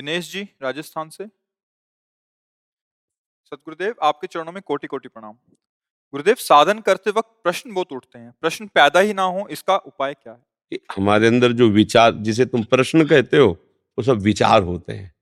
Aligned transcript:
दिनेश 0.00 0.32
जी, 0.32 0.42
राजस्थान 0.62 1.08
से। 1.08 1.26
सतगुरुदेव, 3.44 3.94
आपके 4.02 4.26
चरणों 4.26 4.52
में 4.52 4.62
कोटि 4.62 4.86
कोटि 4.86 5.08
प्रणाम। 5.08 5.32
गुरुदेव, 6.12 6.34
साधन 6.34 6.78
करते 6.78 7.10
वक्त 7.10 7.28
प्रश्न 7.44 7.72
बहुत 7.72 7.92
उठते 7.92 8.18
हैं। 8.18 8.34
प्रश्न 8.40 8.66
पैदा 8.66 9.00
ही 9.00 9.14
ना 9.14 9.22
हो, 9.22 9.48
इसका 9.50 9.76
उपाय 9.76 10.14
क्या 10.14 10.32
है? 10.32 10.78
हमारे 10.96 11.26
अंदर 11.26 11.52
जो 11.52 11.68
विचार, 11.68 12.12
जिसे 12.12 12.44
तुम 12.44 12.64
प्रश्न 12.64 13.06
कहते 13.06 13.36
हो, 13.36 13.50
वो 13.98 14.02
सब 14.02 14.18
विचार 14.18 14.62
होते 14.62 14.92
हैं। 14.92 15.14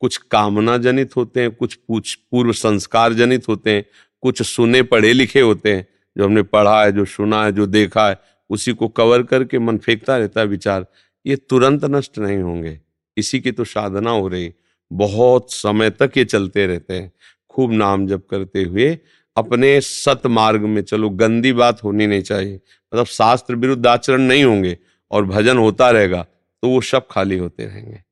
कुछ 0.00 0.16
कामना 0.16 0.78
जनित 0.78 1.16
होते 1.16 1.40
हैं, 1.40 1.54
कुछ 1.54 1.74
पूछ, 1.74 2.14
पूर्व 2.14 2.52
संस्कार 2.52 3.12
जनित 3.12 3.48
होते 3.48 3.72
हैं, 3.72 3.84
कुछ 4.20 4.42
सुने 4.42 4.82
पढ़े 4.82 5.12
लिखे 5.12 5.40
होते 5.40 5.76
हैं। 5.76 5.88
जो 6.18 6.24
हमने 6.24 6.42
पढ़ा 6.42 6.84
है, 6.84 6.92
जो 6.92 7.04
सुना 7.04 7.44
है, 7.44 7.52
जो 7.52 7.66
देखा 7.66 8.08
है, 8.08 8.22
उसी 8.50 8.72
को 8.72 8.88
कवर 8.88 9.22
करके 9.22 9.58
मन 9.58 9.78
फेंकता 9.78 10.16
रहता 10.16 10.40
है 10.40 10.46
विचार। 10.46 10.86
ये 11.26 11.36
तुरंत 11.36 11.84
नष्ट 11.84 12.18
नहीं 12.18 12.38
होंगे। 12.38 12.87
इसी 13.18 13.40
की 13.40 13.52
तो 13.52 13.64
साधना 13.64 14.10
हो 14.10 14.28
रही। 14.28 14.52
बहुत 14.90 15.52
समय 15.52 15.90
तक 15.90 16.12
ये 16.16 16.24
चलते 16.24 16.66
रहते 16.66 16.94
हैं। 16.94 17.12
खूब 17.50 17.72
नाम 17.72 18.06
जप 18.06 18.26
करते 18.30 18.62
हुए 18.62 18.98
अपने 19.36 19.80
सत 19.80 20.26
मार्ग 20.26 20.62
में 20.62 20.82
चलो, 20.82 21.10
गंदी 21.10 21.52
बात 21.52 21.82
होनी 21.84 22.06
नहीं 22.06 22.22
चाहिए। 22.22 22.54
मतलब 22.54 23.06
शास्त्र 23.06 23.54
विरुद्ध 23.54 23.86
आचरण 23.86 24.22
नहीं 24.22 24.44
होंगे 24.44 24.76
और 25.10 25.24
भजन 25.24 25.58
होता 25.58 25.90
रहेगा 25.90 26.22
तो 26.62 26.68
वो 26.68 26.80
सब 26.80 27.06
खाली 27.10 27.38
होते 27.38 27.64
रहेंगे। 27.64 28.02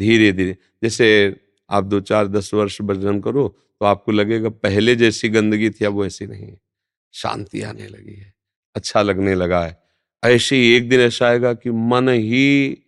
धीरे 0.00 0.32
धीरे। 0.32 0.56
जैसे 0.82 1.36
आप 1.70 1.84
दो 1.84 2.00
चार, 2.00 2.28
दस 2.28 2.50
वर्ष 2.54 2.80
भजन 2.82 3.20
करो 3.20 3.48
तो 3.48 3.86
आपको 3.86 4.12
लगेगा 4.12 4.48
पहले 4.48 4.94
जैसी 4.96 5.28
गंदगी 5.28 5.70
थी, 5.70 5.84
अब 5.84 5.94
वैसी 5.94 6.26
नहीं 6.26 6.46
है। 6.46 6.58
शांति 7.14 7.62
आने 7.62 7.86
लगी 7.88 8.14
है। 8.14 8.32
अच्छा 8.76 9.02
लगने 9.02 9.34
लगा 9.34 9.64
है। 9.64 9.80
ऐसे 10.22 10.56
ही 10.56 10.74
एक 10.74 10.88
दिन 10.88 11.00
ऐसा 11.00 11.26
आएगा 11.26 11.52
कि 11.54 11.70
मन 11.70 12.08
ही 12.08 12.78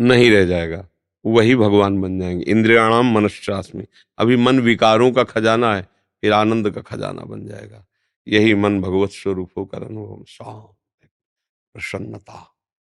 नहीं 0.00 0.30
रह 0.30 0.44
जाएगा। 0.44 0.88
वही 1.26 1.56
भगवान 1.56 2.00
बन 2.00 2.20
जाएँगे। 2.20 2.44
इंद्रियाणाम 2.44 3.12
मनश्चास्मी। 3.12 3.84
अभी 4.18 4.36
मन 4.36 4.60
विकारों 4.60 5.12
का 5.12 5.24
खजाना 5.24 5.74
है, 5.74 5.82
फिर 6.20 6.32
आनंद 6.32 6.70
का 6.70 6.80
खजाना 6.80 7.22
बन 7.22 7.46
जाएगा। 7.46 7.86
यही 8.28 8.54
मन 8.54 8.80
भगवत 8.80 9.10
स्वरूप 9.10 9.50
होकर 9.58 9.82
अनुभव। 9.82 10.24
शांत, 10.28 11.08
प्रसन्नता। 11.74 12.54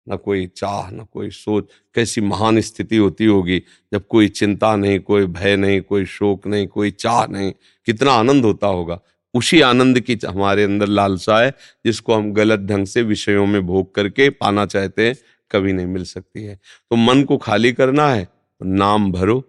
न 0.09 0.17
कोई 0.17 0.47
चाह, 0.47 0.91
न 0.91 1.05
कोई 1.11 1.29
सोच। 1.29 1.69
कैसी 1.95 2.21
महान 2.21 2.61
स्थिति 2.61 2.97
होती 2.97 3.25
होगी, 3.25 3.63
जब 3.93 4.07
कोई 4.07 4.27
चिंता 4.27 4.75
नहीं, 4.75 4.99
कोई 4.99 5.25
भय 5.25 5.55
नहीं, 5.55 5.81
कोई 5.81 6.05
शोक 6.05 6.47
नहीं, 6.47 6.67
कोई 6.67 6.91
चाह 6.91 7.27
नहीं। 7.27 7.53
कितना 7.85 8.11
आनंद 8.11 8.45
होता 8.45 8.67
होगा। 8.67 9.01
उसी 9.33 9.61
आनंद 9.61 9.99
की 9.99 10.19
हमारे 10.27 10.63
अंदर 10.63 10.87
लालसा 10.87 11.39
है, 11.39 11.53
जिसको 11.85 12.13
हम 12.13 12.33
गलत 12.33 12.59
ढंग 12.59 12.85
से 12.85 13.01
विषयों 13.01 13.45
में 13.45 13.65
भोग 13.67 13.95
करके 13.95 14.29
पाना 14.29 14.65
चाहते 14.65 15.07
हैं। 15.07 15.15
कभी 15.51 15.73
नहीं 15.73 15.85
मिल 15.87 16.03
सकती 16.05 16.43
है। 16.43 16.55
तो 16.55 16.95
मन 16.95 17.23
को 17.23 17.37
खाली 17.39 17.71
करना 17.73 18.07
है 18.09 18.23
तो 18.25 18.65
नाम 18.67 19.11
भरो। 19.11 19.43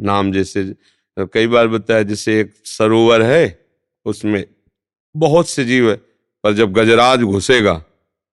नाम 0.00 0.32
जैसे, 0.32 0.64
कई 1.16 1.46
बार 1.46 1.68
बताया 1.68 2.02
जैसे 2.04 2.40
एक 2.40 2.52
सरोवर 2.66 3.22
है, 3.22 3.58
उसमें 4.06 4.44
बहुत 5.14 5.48
से 5.48 5.64
जीव 5.64 5.90
है, 5.90 5.96
पर 6.44 6.52
जब 6.52 6.72
गजराज 6.72 7.22
घुसेगा 7.22 7.74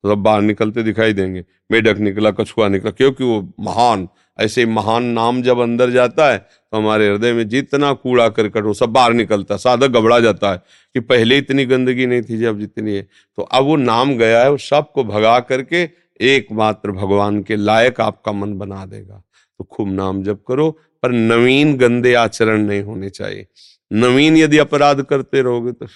तो 0.04 0.10
सब 0.10 0.18
बाहर 0.18 0.42
निकलते 0.42 0.84
दिखाई 0.84 1.14
देंगे। 1.14 1.44
मेढक 1.72 1.98
निकला, 2.00 2.32
कछुआ 2.32 2.68
निकला, 2.68 2.92
क्योंकि 2.92 3.24
वो 3.24 3.42
महान, 3.62 4.08
ऐसे 4.40 4.66
महान 4.66 5.04
नाम 5.06 5.42
जब 5.42 5.60
अंदर 5.60 5.90
जाता 5.92 6.32
है 6.32 6.38
तो 6.38 6.78
हमारे 6.78 7.08
हृदय 7.10 7.34
में 7.34 7.48
जितना 7.50 7.92
कूड़ा 7.94 8.28
करकट, 8.30 8.64
वो 8.64 8.74
सब 8.74 8.90
बाहर 8.90 9.14
निकलता 9.14 9.54
है। 9.54 9.58
साधक 9.60 9.88
घबरा 9.90 10.20
जाता 10.20 10.52
है 10.52 10.58
कि 10.96 11.00
पहले 11.02 11.38
इतनी 11.38 11.66
गंदगी 11.66 12.06
नहीं 12.06 12.22
थी 12.22 12.38
जब 12.38 12.60
जितनी 12.60 12.96
है। 12.96 13.02
तो 13.38 13.42
अब 13.44 13.64
वो 13.64 13.76
नाम 13.78 14.16
गया 14.18 14.44
है, 14.44 14.50
वो 14.52 14.58
सबको 14.60 15.04
भगा 15.04 15.40
करके 15.42 15.86
एकमात्र 16.20 16.92
भगवान 16.94 17.42
के 17.44 17.56
लायक 17.56 18.02
आपका 18.02 18.32
मन 18.32 18.58
बना 18.58 18.86
देगा। 18.86 19.22
तो 19.60 19.64
खूब 19.66 19.88
नाम 19.90 20.24
जप 20.24 20.44
करो, 20.48 20.70
पर 21.04 21.12
नवीन 21.12 21.76
गंदे 21.78 22.14
आचरण 22.16 22.62
नहीं 22.62 22.82
होने 22.84 23.10
चाहिए। 23.12 23.46
नवीन 23.92 24.38
यदि 24.38 24.58
अपराध 24.58 25.02
करते 25.04 25.42
रहोगे 25.42 25.72
तो 25.74 25.88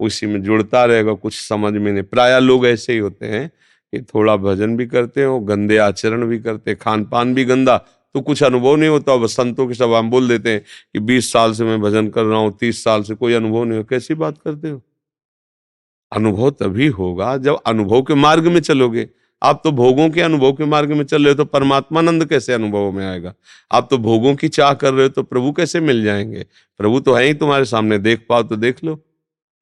उसी 0.00 0.26
में 0.26 0.42
जुड़ता 0.42 0.84
रहेगा, 0.84 1.12
कुछ 1.14 1.34
समझ 1.38 1.72
में 1.72 1.92
नहीं। 1.92 2.02
प्राय 2.04 2.38
लोग 2.40 2.66
ऐसे 2.66 2.92
ही 2.92 2.98
होते 2.98 3.26
हैं 3.26 3.48
कि 3.48 4.00
थोड़ा 4.04 4.36
भजन 4.38 4.76
भी 4.76 4.86
करते 4.86 5.24
हो, 5.24 5.38
गंदे 5.40 5.76
आचरण 5.78 6.26
भी 6.26 6.38
करते 6.40 6.74
खान 6.74 7.04
पान 7.04 7.34
भी 7.34 7.44
गंदा 7.44 7.76
तो 8.14 8.20
कुछ 8.20 8.42
अनुभव 8.42 8.76
नहीं 8.76 8.90
होता। 8.90 9.16
बस 9.16 9.36
संतों 9.36 9.66
के 9.66 9.74
सब 9.74 9.92
हम 9.92 10.10
बोल 10.10 10.28
देते 10.28 10.50
हैं 10.50 10.60
कि 10.92 11.00
बीस 11.00 11.32
साल 11.32 11.52
से 11.52 11.64
मैं 11.64 11.80
भजन 11.80 12.08
कर 12.08 12.24
रहा 12.24 12.38
हूँ, 12.38 12.56
तीस 12.60 12.82
साल 12.84 13.02
से 13.02 13.14
कोई 13.14 13.34
अनुभव 13.34 13.64
नहीं 13.64 13.78
हो 13.78 13.84
कैसी 13.84 14.14
बात 14.16 14.38
करते 14.38 14.70
हो? 14.70 14.82
अनुभव 16.12 16.50
तभी 16.50 16.86
होगा 16.86 17.36
जब 17.36 17.58
अनुभव 17.66 18.02
के 18.02 18.14
मार्ग 18.14 18.46
में 18.46 18.60
चलोगे। 18.60 19.08
आप 19.42 19.60
तो 19.64 19.70
भोगों 19.72 20.08
के 20.10 20.20
अनुभव 20.20 20.52
के 20.52 20.64
मार्ग 20.64 20.92
में 20.92 21.04
चल 21.04 21.22
रहे 21.22 21.28
हो 21.28 21.34
तो 21.34 21.44
परमात्मानंद 21.44 22.24
कैसे 22.24 22.52
अनुभव 22.52 22.90
में 22.92 23.06
आएगा? 23.06 23.34
आप 23.72 23.88
तो 23.90 23.98
भोगों 23.98 24.34
की 24.34 24.48
चाह 24.48 24.74
कर 24.74 24.92
रहे 24.94 25.02
हो 25.02 25.08
तो 25.08 25.22
प्रभु 25.22 25.52
कैसे 25.52 25.80
मिल 25.80 26.04
जाएँगे? 26.04 26.46
प्रभु 26.78 27.00
तो 27.00 27.14
है 27.14 27.24
ही 27.24 27.34
तुम्हारे 27.34 27.64
सामने, 27.64 27.98
देख 27.98 28.26
पाओ 28.28 28.42
तो 28.42 28.56
देख 28.56 28.84
लो। 28.84 28.94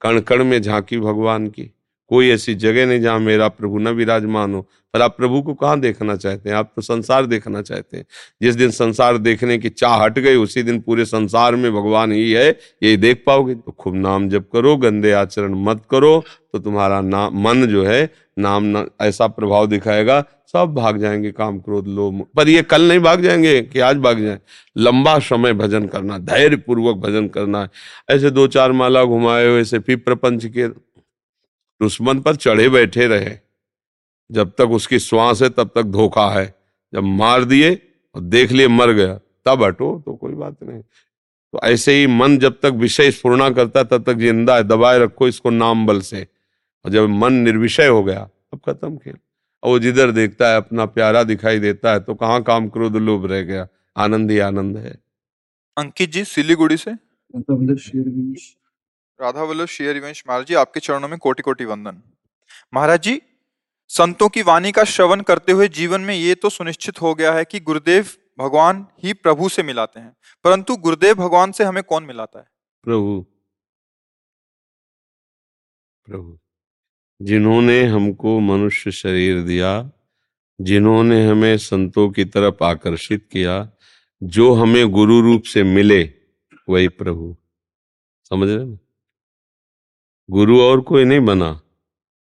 कण 0.00 0.20
कण 0.20 0.44
में 0.44 0.62
झांकी 0.62 0.98
भगवान 0.98 1.46
की। 1.46 1.70
कोई 2.10 2.30
ऐसी 2.30 2.54
जगह 2.54 2.86
नहीं 2.86 3.00
जहाँ 3.00 3.18
मेरा 3.18 3.48
प्रभु 3.48 3.78
न 3.78 3.88
विराजमान 3.88 4.54
हो। 4.54 4.68
पर 4.94 5.02
आप 5.02 5.16
प्रभु 5.16 5.42
को 5.42 5.54
कहाँ 5.54 5.80
देखना 5.80 6.16
चाहते 6.16 6.50
हैं? 6.50 6.56
आप 6.56 6.72
तो 6.76 6.82
संसार 6.82 7.26
देखना 7.26 7.62
चाहते 7.62 7.96
हैं। 7.96 8.06
जिस 8.42 8.54
दिन 8.54 8.70
संसार 8.70 9.18
देखने 9.18 9.58
की 9.58 9.68
चाह 9.68 10.04
हट 10.04 10.18
गई 10.18 10.36
उसी 10.36 10.62
दिन 10.62 10.80
पूरे 10.80 11.04
संसार 11.04 11.56
में 11.56 11.72
भगवान 11.72 12.12
ही 12.12 12.32
है। 12.32 12.58
यही 12.82 12.96
देख 12.96 13.22
पाओगे? 13.26 13.54
तो 13.54 13.72
खूब 13.72 13.94
नाम 13.94 14.28
जप 14.28 14.44
करो 14.52 14.76
गंदे 14.76 15.12
आचरण 15.12 15.54
मत 15.54 15.82
करो। 15.90 16.24
तो 16.52 16.58
तुम्हारा 16.58 17.00
नाम 17.00 17.42
मन 17.42 17.66
जो 17.66 17.84
है 17.84 18.12
नाम 18.38 18.64
न, 18.64 18.86
ऐसा 19.00 19.26
प्रभाव 19.26 19.66
दिखाएगा। 19.66 20.24
सब 20.52 20.74
भाग 20.74 20.98
जाएँगे 20.98 21.30
काम 21.30 21.58
क्रोध 21.58 21.88
लोभ। 21.88 22.26
पर 22.36 22.48
ये 22.48 22.62
कल 22.62 22.82
नहीं 22.82 23.00
भाग 23.00 23.22
जाएँगे 23.22 23.60
कि 23.62 23.80
आज 23.80 23.96
भाग 23.96 24.20
जाए? 24.20 24.38
लंबा 24.78 25.18
समय 25.18 25.52
भजन 25.52 25.86
करना 25.86 26.18
धैर्य 26.18 26.56
पूर्वक 26.56 26.96
भजन 26.96 27.28
करना। 27.28 27.60
है 27.60 27.68
ऐसे 28.10 28.30
दो 28.30 28.46
चार 28.46 28.72
माला 28.72 29.04
घुमाए 29.04 29.46
हुए 29.46 29.60
ऐसे 29.60 29.78
फिर 29.78 29.96
प्रपंच 29.96 30.46
के 30.46 30.68
दुश्मन 31.80 32.20
पर 32.20 32.36
चढ़े 32.36 32.68
बैठे 32.68 33.06
रहे। 33.06 33.36
जब 34.30 34.52
तक 34.58 34.70
उसकी 34.70 34.98
श्वास 34.98 35.42
है 35.42 35.48
तब 35.50 35.70
तक 35.74 35.82
धोखा 35.88 36.28
है। 36.30 36.54
जब 36.92 37.02
मार 37.02 37.44
दिए 37.44 37.74
और 38.14 38.20
देख 38.22 38.52
लिए 38.52 38.68
मर 38.68 38.92
गया 38.92 39.14
तब 39.46 39.62
हटो 39.62 40.02
तो 40.06 40.14
कोई 40.14 40.34
बात 40.34 40.56
नहीं। 40.62 40.80
तो 40.80 41.60
ऐसे 41.64 41.92
ही 41.92 42.06
मन 42.08 42.38
जब 42.38 42.58
तक 42.62 42.72
विषय 42.76 43.10
स्फूर्णा 43.10 43.48
करता 43.50 43.82
तब 43.84 44.04
तक 44.04 44.18
ज़िंदा 44.18 44.56
है 44.56 44.62
दबाए 44.64 44.98
रखो 44.98 45.28
इसको 45.28 45.50
नाम 45.50 45.86
बल 45.86 46.00
से। 46.02 46.26
और 46.84 46.90
जब 46.90 47.08
मन 47.08 47.32
निर्विषय 47.34 47.86
हो 47.86 48.02
गया 48.04 48.28
अब 48.52 48.60
खत्म 48.66 48.96
खेल। 48.96 49.16
और 49.62 49.70
वो 49.70 49.78
जिधर 49.78 50.10
देखता 50.10 50.48
है 50.50 50.56
अपना 50.56 50.84
प्यारा 50.86 51.22
दिखाई 51.24 51.58
देता 51.58 51.92
है 51.92 52.00
तो 52.00 52.14
कहाँ 52.14 52.42
काम 52.42 52.68
क्रोध 52.68 52.96
लोभ 52.98 53.26
रह 53.26 53.42
गया? 53.42 53.66
आनंद 53.96 54.30
ही 54.30 54.38
आनंद 54.40 54.76
है। 54.76 54.98
अंकित 55.76 56.12
जी 56.12 56.24
सिलीगुड़ी 56.26 56.76
से? 56.76 56.90
राधा 59.20 59.42
वल्लभ 59.42 59.66
शेयरवंश 59.66 60.22
महाराज 60.28 60.46
जी, 60.46 60.54
आपके 60.54 60.80
चरणों 60.80 61.08
में 61.08 61.18
कोटि 61.18 61.42
कोटि 61.42 61.64
वंदन। 61.64 62.02
महाराज 62.74 63.02
जी, 63.02 63.22
संतों 63.88 64.28
की 64.28 64.42
वाणी 64.42 64.72
का 64.72 64.84
श्रवण 64.84 65.20
करते 65.20 65.52
हुए 65.52 65.68
जीवन 65.68 66.00
में 66.00 66.14
ये 66.14 66.34
तो 66.34 66.50
सुनिश्चित 66.50 67.02
हो 67.02 67.14
गया 67.14 67.32
है 67.32 67.44
कि 67.44 67.60
गुरुदेव 67.60 68.06
भगवान 68.38 68.86
ही 69.04 69.12
प्रभु 69.12 69.48
से 69.48 69.62
मिलाते 69.62 70.00
हैं, 70.00 70.16
परंतु 70.44 70.76
गुरुदेव 70.76 71.14
भगवान 71.14 71.52
से 71.52 71.64
हमें 71.64 71.82
कौन 71.82 72.04
मिलाता 72.04 72.38
है? 72.38 72.46
प्रभु। 72.82 73.26
प्रभु। 76.04 76.38
जिन्होंने 77.22 77.84
हमको 77.84 78.40
मनुष्य 78.40 78.90
शरीर 78.90 79.42
दिया, 79.42 79.90
जिन्होंने 80.60 81.26
हमें 81.26 81.58
संतों 81.58 82.10
की 82.10 82.24
तरफ़ 82.24 82.64
आकर्षित 82.64 83.28
किया, 83.32 83.70
जो 84.22 84.54
हमें 84.54 84.90
गुरु 84.90 85.20
रूप 85.20 85.42
से 85.42 85.62
मिले, 85.62 86.14
वही 86.68 86.88
प्रभु। 86.88 87.36
समझ 88.28 88.48
रहे 88.48 88.64
ना 88.64 88.78
गुरु 90.30 90.60
और 90.60 90.80
कोई 90.80 91.04
नहीं 91.04 91.20
बना। 91.20 91.60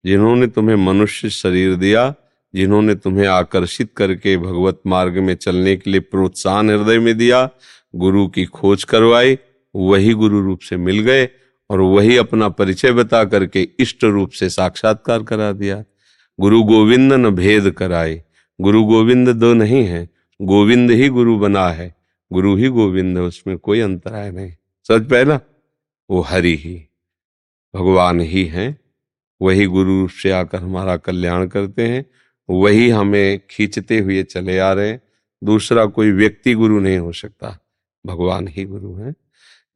जिन्होंने 0.05 0.47
तुम्हें 0.47 0.75
मनुष्य 0.75 1.29
शरीर 1.29 1.75
दिया, 1.75 2.15
जिन्होंने 2.55 2.95
तुम्हें 2.95 3.27
आकर्षित 3.27 3.89
करके 3.97 4.38
भगवत 4.38 4.81
मार्ग 4.88 5.17
में 5.17 5.35
चलने 5.35 5.75
के 5.75 5.91
लिए 5.91 5.99
प्रोत्साहन 5.99 6.69
हृदय 6.69 6.99
में 6.99 7.17
दिया, 7.17 7.49
गुरु 7.95 8.27
की 8.27 8.45
खोज 8.45 8.83
करवाई, 8.83 9.38
वही 9.75 10.13
गुरु 10.13 10.41
रूप 10.41 10.59
से 10.59 10.77
मिल 10.77 10.99
गए 10.99 11.29
और 11.69 11.81
वही 11.81 12.17
अपना 12.17 12.49
परिचय 12.49 12.91
बता 12.91 13.23
करके 13.23 13.69
इष्ट 13.79 14.03
रूप 14.03 14.29
से 14.29 14.49
साक्षात्कार 14.49 15.23
करा 15.23 15.51
दिया। 15.51 15.83
गुरु 16.39 16.63
गोविंद 16.63 17.13
न 17.13 17.29
भेद 17.29 17.71
कराए। 17.71 18.23
गुरु 18.61 18.83
गोविंद 18.83 19.29
दो 19.29 19.53
नहीं 19.53 19.83
है, 19.83 20.09
गोविंद 20.41 20.91
ही 20.91 21.09
गुरु 21.09 21.39
बना 21.39 21.69
है। 21.69 21.95
गुरु 22.33 22.55
ही 22.55 22.67
गोविंद 22.67 23.17
है 23.17 23.23
उसमें 23.23 23.57
कोई 23.57 23.79
अंतराय 23.79 24.31
नहीं। 24.31 24.51
सच 24.83 25.09
पहला, 25.09 25.39
वो 26.09 26.21
हरि 26.21 26.55
ही। 26.55 26.87
भगवान 27.75 28.19
ही 28.19 28.46
हैं। 28.46 28.78
वही 29.42 29.66
गुरु 29.66 30.08
से 30.08 30.31
आकर 30.31 30.58
हमारा 30.58 30.98
कल्याण 30.98 31.48
करते 31.48 31.81
हैं। 31.81 32.06
वही 32.50 32.90
हमें 32.90 33.40
खींचते 33.50 34.00
हुए 34.00 34.24
चले 34.24 34.60
आ 34.60 34.74
रहे 34.74 34.90
हैं। 34.90 35.02
दूसरा 35.44 35.86
कोई 35.86 36.12
व्यक्ति 36.12 36.54
गुरु 36.54 36.80
नहीं 36.80 36.98
हो 36.98 37.12
सकता। 37.12 37.60
भगवान 38.06 38.48
ही 38.48 38.64
गुरु 38.64 38.94
हैं। 38.94 39.16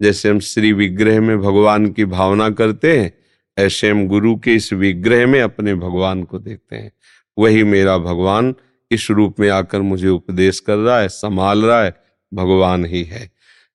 जैसे 0.01 0.29
हम 0.29 0.39
श्री 0.39 0.73
विग्रह 0.73 1.21
में 1.21 1.39
भगवान 1.39 1.87
की 1.87 2.05
भावना 2.05 2.49
करते 2.49 2.99
हैं, 2.99 3.13
ऐसे 3.57 3.89
हम 3.89 4.07
गुरु 4.07 4.35
के 4.35 4.55
इस 4.55 4.73
विग्रह 4.73 5.27
में 5.27 5.41
अपने 5.41 5.75
भगवान 5.75 6.23
को 6.23 6.39
देखते 6.39 6.75
हैं। 6.75 6.91
वही 7.39 7.63
मेरा 7.63 7.97
भगवान 7.97 8.55
इस 8.91 9.11
रूप 9.11 9.39
में 9.39 9.49
आकर 9.49 9.81
मुझे 9.81 10.07
उपदेश 10.07 10.59
कर 10.59 10.77
रहा 10.77 10.99
है, 10.99 11.07
संभाल 11.07 11.65
रहा 11.65 11.83
है, 11.83 11.95
भगवान 12.33 12.85
ही 12.85 13.03
है। 13.03 13.31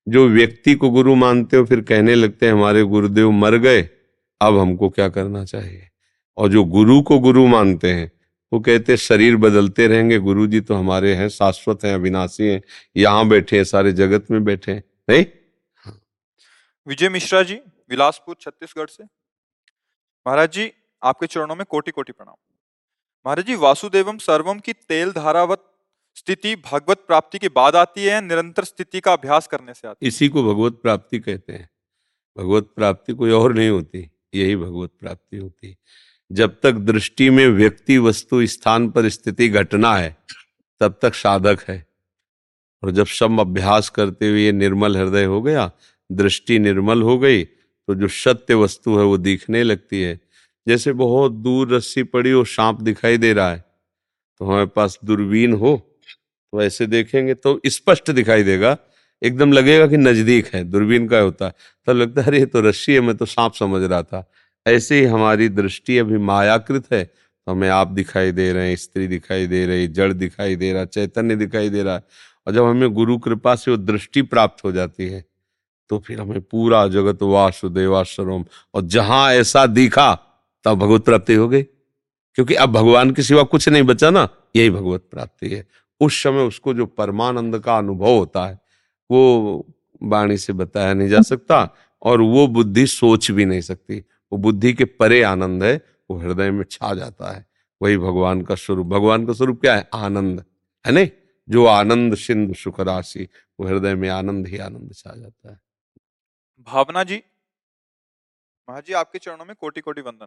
जो 0.09 0.29
व्यक्ति 0.29 0.75
को 0.75 0.91
गुरु 0.91 1.15
मानते 1.15 1.57
हो, 1.57 1.65
फिर 1.65 1.81
कहने 1.81 2.15
लगते 2.15 2.47
हैं, 2.47 2.53
हमारे 2.53 2.83
गुरुदेव 2.83 3.31
मर 3.31 3.57
गए। 3.57 3.89
अब 4.41 4.59
हमको 4.59 4.88
क्या 4.88 5.09
करना 5.09 5.44
चाहिए? 5.44 5.88
और 6.37 6.49
जो 6.49 6.65
गुरु 6.65 7.03
को 7.03 7.19
गुरु 7.19 7.47
मानते 7.47 7.93
हैं 7.93 8.11
वो 8.53 8.61
कहते 8.61 8.97
शरीर 8.97 9.37
बदलते 9.37 9.87
रहेंगे 9.87 10.19
गुरु 10.19 10.47
जी 10.47 10.61
तो 10.61 10.75
हमारे 10.75 11.15
हैं 11.15 11.29
शाश्वत 11.29 11.85
हैं 11.85 11.94
अविनाशी 11.94 12.49
हैं 12.49 12.61
यहाँ 12.97 13.29
बैठे 13.29 13.56
हैं 13.56 13.65
सारे 13.65 13.93
जगत 13.93 14.31
में 14.31 14.44
बैठे 14.44 14.73
हैं। 14.73 14.83
नहीं? 15.11 15.25
विजय 16.87 17.09
मिश्रा 17.09 17.43
जी 17.43 17.55
विलासपुर 17.91 18.37
छत्तीसगढ़ 18.41 18.87
से। 18.87 19.05
महाराज 20.27 20.53
जी 20.53 20.73
आपके 21.03 21.27
चरणों 21.27 21.56
में 21.56 21.65
कोटि 21.69 21.91
कोटि 21.91 22.12
प्रणाम। 22.12 22.35
महाराज 23.27 23.47
जी 23.47 23.55
वासुदेवम 23.55 24.19
सर्वम 24.19 24.59
की 24.59 24.73
तेल 24.73 25.12
धारावत 25.12 25.65
स्थिति 26.15 26.56
भगवत 26.56 27.05
प्राप्ति 27.06 27.39
के 27.39 27.49
बाद 27.49 27.77
आती 27.77 28.05
है 28.05 28.21
निरंतर 28.21 28.65
स्थिति 28.65 29.00
का 29.00 29.12
अभ्यास 29.12 29.47
करने 29.47 29.75
से 29.75 29.89
आती 29.89 30.06
है? 30.06 30.09
इसी 30.09 30.29
को 30.29 30.43
भगवत 30.43 30.73
प्राप्ति 30.73 31.19
कहते 31.19 31.53
हैं। 31.53 31.69
भगवत 32.37 32.71
प्राप्ति 32.77 33.12
कोई 33.12 33.31
और 33.31 33.55
नहीं 33.55 33.69
होती। 33.69 34.11
यही 34.34 34.56
भगवत 34.56 34.90
प्राप्ति 35.00 35.37
होती 35.37 35.69
है। 35.69 35.76
जब 36.31 36.56
तक 36.62 36.73
दृष्टि 36.73 37.28
में 37.31 37.46
व्यक्ति 37.49 37.99
वस्तु 37.99 38.46
स्थान 38.46 38.88
पर 38.90 39.08
स्थिति 39.08 39.49
घटना 39.49 39.94
है, 39.96 40.17
तब 40.81 40.99
तक 41.02 41.14
साधक 41.14 41.64
है। 41.69 41.84
और 42.82 42.90
जब 42.90 43.06
सम 43.06 43.38
अभ्यास 43.38 43.88
करते 43.88 44.28
हुए 44.28 44.50
निर्मल 44.52 44.96
हृदय 44.96 45.25
हो 45.25 45.40
गया, 45.43 45.70
दृष्टि 46.11 46.58
निर्मल 46.58 47.02
हो 47.02 47.19
गई 47.19 47.44
तो 47.44 47.94
जो 47.94 48.08
सत्य 48.08 48.55
वस्तु 48.55 48.96
है 48.98 49.05
वो 49.05 49.17
दिखने 49.19 49.62
लगती 49.62 50.01
है। 50.03 50.19
जैसे 50.67 50.93
बहुत 50.93 51.32
दूर 51.32 51.74
रस्सी 51.74 52.03
पड़ी 52.03 52.31
हो, 52.31 52.44
सांप 52.44 52.81
दिखाई 52.81 53.19
दे 53.19 53.32
रहा 53.32 53.51
है 53.51 53.65
तो 54.41 54.44
हमारे 54.44 54.67
पास 54.67 54.98
दूरबीन 55.05 55.53
हो 55.53 55.77
तो 56.53 56.62
ऐसे 56.62 56.86
देखेंगे 56.86 57.34
तो 57.34 57.60
स्पष्ट 57.67 58.10
दिखाई 58.10 58.43
देगा 58.43 58.77
एकदम 59.23 59.53
लगेगा 59.53 59.87
कि 59.87 59.96
नज़दीक 59.96 60.46
है, 60.55 60.65
दूरबीन 60.65 61.08
का 61.08 61.19
होता 61.19 61.46
है। 61.46 61.53
तो 61.87 61.93
लगता 61.93 62.23
है, 62.23 62.27
अरे 62.27 62.44
तो 62.46 62.61
रस्सी 62.61 62.94
है, 62.94 63.01
मैं 63.01 63.17
तो 63.17 63.27
सांप 63.27 63.55
समझ 63.55 63.82
रहा 63.82 64.03
था। 64.03 64.31
ऐसे 64.67 64.99
ही 65.01 65.05
हमारी 65.05 65.49
दृष्टि 65.49 65.99
अभी 65.99 66.19
मायाकृत 66.19 66.93
है। 66.93 67.05
तो 67.05 67.53
हमें 67.53 67.69
आप 67.69 67.89
दिखाई 67.89 68.32
दे 68.32 68.53
रहे 68.53 68.69
हैं, 68.69 68.77
स्त्री 68.77 69.06
दिखाई 69.06 69.46
दे 69.46 69.67
रही, 69.67 69.89
जड़ 69.89 70.13
दिखाई 70.13 70.56
दे 70.56 70.73
रहा, 70.73 70.85
चैतन्य 70.85 71.37
दिखाई 71.37 71.69
दे 71.69 71.82
रहा 71.82 71.94
है। 71.94 72.03
और 72.46 72.53
जब 72.53 72.65
हमें 72.65 72.91
गुरु 72.91 73.19
कृपा 73.19 73.55
से 73.55 73.70
वो 73.70 73.77
दृष्टि 73.77 74.23
प्राप्त 74.23 74.65
हो 74.65 74.73
जाती 74.73 75.08
है 75.08 75.25
तो 75.91 75.99
फिर 75.99 76.20
हमें 76.20 76.41
पूरा 76.41 76.87
जगत 76.89 77.23
वासुदेवाश्रम 77.23 78.44
और 78.75 78.82
जहाँ 78.82 79.32
ऐसा 79.32 79.67
दिखा, 79.67 80.15
तब 80.65 80.75
भगवत 80.75 81.05
प्राप्ति 81.05 81.35
हो 81.35 81.49
गई। 81.49 81.63
क्योंकि 81.63 82.55
अब 82.55 82.73
भगवान 82.73 83.11
के 83.11 83.23
सिवा 83.23 83.43
कुछ 83.43 83.69
नहीं 83.69 83.82
बचा 83.82 84.11
ना, 84.11 84.29
यही 84.56 84.70
भगवत 84.70 85.05
प्राप्ति 85.11 85.49
है। 85.49 85.67
उस 86.01 86.23
समय 86.23 86.43
उसको 86.43 86.75
जो 86.75 86.87
परमानंद 86.87 87.58
का 87.58 87.77
अनुभव 87.79 88.08
होता 88.08 88.46
है 88.46 88.58
वो 89.10 89.67
वाणी 90.03 90.36
से 90.36 90.53
बताया 90.53 90.94
नहीं 90.94 91.08
जा 91.08 91.20
सकता 91.20 91.75
और 92.03 92.20
वो 92.20 92.46
बुद्धि 92.46 92.86
सोच 92.86 93.31
भी 93.31 93.44
नहीं 93.44 93.60
सकती। 93.60 93.98
वो 94.32 94.36
बुद्धि 94.39 94.72
के 94.72 94.84
परे 94.84 95.22
आनंद 95.22 95.65
है, 95.65 95.82
वो 96.10 96.17
हृदय 96.17 96.51
में 96.51 96.65
छा 96.70 96.94
जाता 96.94 97.32
है। 97.32 97.46
वही 97.82 97.98
भगवान 97.98 98.43
का 98.43 98.55
स्वरूप। 98.55 98.86
भगवान 98.86 99.27
का 99.27 99.32
स्वरूप 99.32 99.60
क्या 99.60 99.77
है? 99.77 99.89
आनंद। 99.94 100.44
है 100.86 100.93
नहीं? 100.93 101.10
जो 101.51 101.67
आनंद 101.67 102.15
सिंधु 102.15 102.55
सुख 102.55 102.81
राशि, 102.81 103.29
वो 103.60 103.67
हृदय 103.67 103.94
में 103.94 104.08
आनंद 104.08 104.46
ही 104.46 104.58
आनंद 104.58 104.94
छा 104.94 105.15
जाता 105.17 105.51
है। 105.51 105.60
भावना 106.60 107.05
जी 107.05 107.22
महाराज 108.69 108.84
जी 108.86 108.93
आपके 108.93 109.19
चरणों 109.19 109.44
में 109.44 109.56
कोटि 109.60 109.81
कोटि 109.81 110.01
वंदन। 110.01 110.27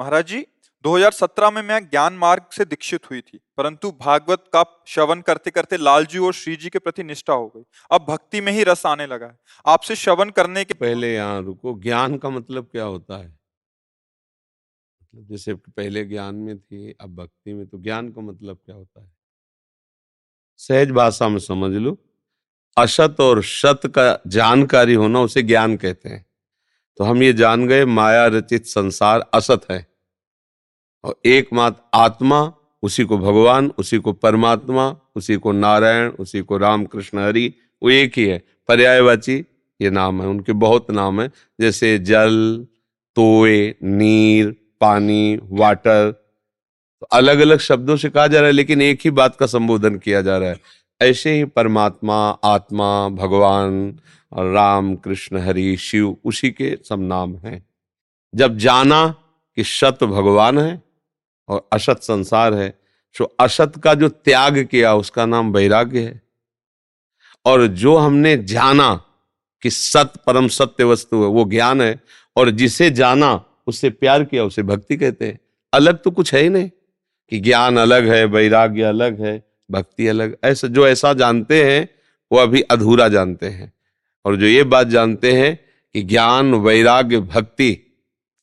महाराज 0.00 0.26
जी 0.26 0.46
2017 0.84 1.50
में 1.50 1.62
मैं 1.62 1.90
ज्ञान 1.90 2.14
मार्ग 2.14 2.42
से 2.52 2.64
दीक्षित 2.64 3.10
हुई 3.10 3.20
थी, 3.20 3.40
परंतु 3.56 3.90
भागवत 3.90 4.44
का 4.52 4.84
श्रवण 4.86 5.20
करते 5.20 5.50
करते 5.50 5.76
लालजी 5.76 6.18
और 6.18 6.32
श्री 6.32 6.56
जी 6.56 6.70
के 6.70 6.78
प्रति 6.78 7.02
निष्ठा 7.02 7.32
हो 7.32 7.52
गई। 7.56 7.62
अब 7.90 8.06
भक्ति 8.08 8.40
में 8.40 8.52
ही 8.52 8.64
रस 8.64 8.86
आने 8.86 9.06
लगा 9.06 9.26
है। 9.26 9.38
आपसे 9.66 9.96
श्रवण 9.96 10.30
करने 10.30 10.64
के 10.64 10.74
पहले 10.74 11.14
यहाँ 11.14 11.42
रुको। 11.42 11.74
ज्ञान 11.74 12.18
का 12.18 12.30
मतलब 12.30 12.68
क्या 12.72 12.84
होता 12.84 13.16
है? 13.16 13.38
मतलब 15.02 15.26
जैसे 15.28 15.54
पहले 15.54 16.04
ज्ञान 16.04 16.34
में 16.34 16.58
थी, 16.58 16.96
अब 17.00 17.14
भक्ति 17.16 17.54
में 17.54 17.66
तो 17.66 17.78
ज्ञान 17.78 18.08
का 18.12 18.20
मतलब 18.20 18.58
क्या 18.66 18.76
होता 18.76 19.02
है? 19.02 19.12
सहज 20.56 20.90
भाषा 20.90 21.28
में 21.28 21.38
समझ 21.38 21.72
लो। 21.72 21.98
असत 22.78 23.16
और 23.20 23.42
शत 23.42 23.80
का 23.86 24.20
जानकारी 24.26 24.94
होना, 24.94 25.20
उसे 25.20 25.42
ज्ञान 25.42 25.76
कहते 25.76 26.08
हैं। 26.08 26.26
तो 26.98 27.04
हम 27.04 27.22
ये 27.22 27.32
जान 27.32 27.68
गए 27.68 27.84
माया 27.84 28.26
रचित 28.26 28.66
संसार 28.66 29.30
असत 29.34 29.60
है। 29.70 29.86
और 31.04 31.20
एकमात्र 31.26 31.82
आत्मा, 31.94 32.52
उसी 32.82 33.04
को 33.04 33.18
भगवान, 33.18 33.72
उसी 33.78 33.98
को 33.98 34.12
परमात्मा, 34.12 34.96
उसी 35.16 35.36
को 35.36 35.52
नारायण, 35.52 36.08
उसी 36.08 36.40
को 36.40 36.58
राम 36.58 36.84
कृष्ण 36.84 37.18
हरि, 37.18 37.54
वो 37.82 37.90
एक 37.90 38.18
ही 38.18 38.24
है। 38.24 38.42
पर्यायवाची 38.68 39.44
ये 39.80 39.90
नाम 39.90 40.22
है, 40.22 40.28
उनके 40.28 40.52
बहुत 40.52 40.90
नाम 40.90 41.20
है, 41.20 41.30
जैसे 41.60 41.98
जल, 41.98 42.66
तोए, 43.16 43.74
नीर, 43.82 44.56
पानी, 44.80 45.40
वाटर। 45.44 46.12
तो 47.00 47.06
अलग 47.12 47.38
अलग 47.38 47.58
शब्दों 47.58 47.96
से 47.96 48.10
कहा 48.10 48.26
जा 48.26 48.38
रहा 48.38 48.46
है, 48.46 48.52
लेकिन 48.52 48.82
एक 48.82 48.98
ही 49.04 49.10
बात 49.10 49.36
का 49.36 49.46
संबोधन 49.46 49.96
किया 49.96 50.22
जा 50.22 50.38
रहा 50.38 50.48
है। 50.48 50.60
ऐसे 51.04 51.32
ही 51.32 51.44
परमात्मा, 51.44 52.30
आत्मा, 52.44 53.08
भगवान 53.08 53.98
राम, 54.32 54.94
कृष्ण, 54.96 55.38
हरि, 55.38 55.76
शिव, 55.76 56.16
उसी 56.24 56.50
के 56.50 56.76
सब 56.88 57.00
नाम 57.00 57.36
हैं। 57.36 57.64
जब 58.34 58.56
जाना 58.58 59.06
कि 59.56 59.64
सत 59.64 59.98
भगवान 60.04 60.58
है 60.58 60.82
और 61.48 61.68
असत 61.72 61.98
संसार 62.02 62.54
है 62.54 62.78
तो 63.18 63.24
असत 63.40 63.72
का 63.84 63.94
जो 63.94 64.08
त्याग 64.08 64.58
किया 64.64 64.94
उसका 64.94 65.26
नाम 65.26 65.52
वैराग्य 65.52 66.00
है। 66.00 66.22
और 67.44 67.66
जो 67.66 67.96
हमने 67.96 68.36
जाना 68.36 68.94
कि 69.62 69.70
सत 69.70 70.12
परम 70.26 70.48
सत्य 70.48 70.84
वस्तु 70.84 71.22
है, 71.22 71.28
वो 71.28 71.44
ज्ञान 71.44 71.80
है, 71.80 72.00
और 72.36 72.50
जिसे 72.50 72.90
जाना 72.90 73.44
उससे 73.66 73.90
प्यार 73.90 74.24
किया, 74.24 74.44
उसे 74.44 74.62
भक्ति 74.62 74.96
कहते 74.96 75.26
हैं। 75.26 75.38
अलग 75.72 76.02
तो 76.02 76.10
कुछ 76.10 76.34
है 76.34 76.40
ही 76.42 76.48
नहीं 76.48 76.70
कि 77.30 77.40
ज्ञान 77.40 77.76
अलग 77.76 78.08
है, 78.08 78.24
वैराग्य 78.24 78.82
अलग 78.82 79.20
है 79.24 79.53
भक्ति 79.70 80.06
अलग, 80.06 80.36
ऐसा, 80.44 80.68
जो 80.68 80.88
ऐसा 80.88 81.12
जानते 81.12 81.64
हैं, 81.64 81.88
वो 82.32 82.38
अभी 82.38 82.60
अधूरा 82.60 83.08
जानते 83.08 83.46
हैं। 83.46 83.72
और 84.24 84.36
जो 84.36 84.46
ये 84.46 84.62
बात 84.62 84.86
जानते 84.86 85.32
हैं 85.32 85.60
कि 85.94 86.02
ज्ञान, 86.02 86.54
वैराग्य, 86.54 87.20
भक्ति 87.20 87.80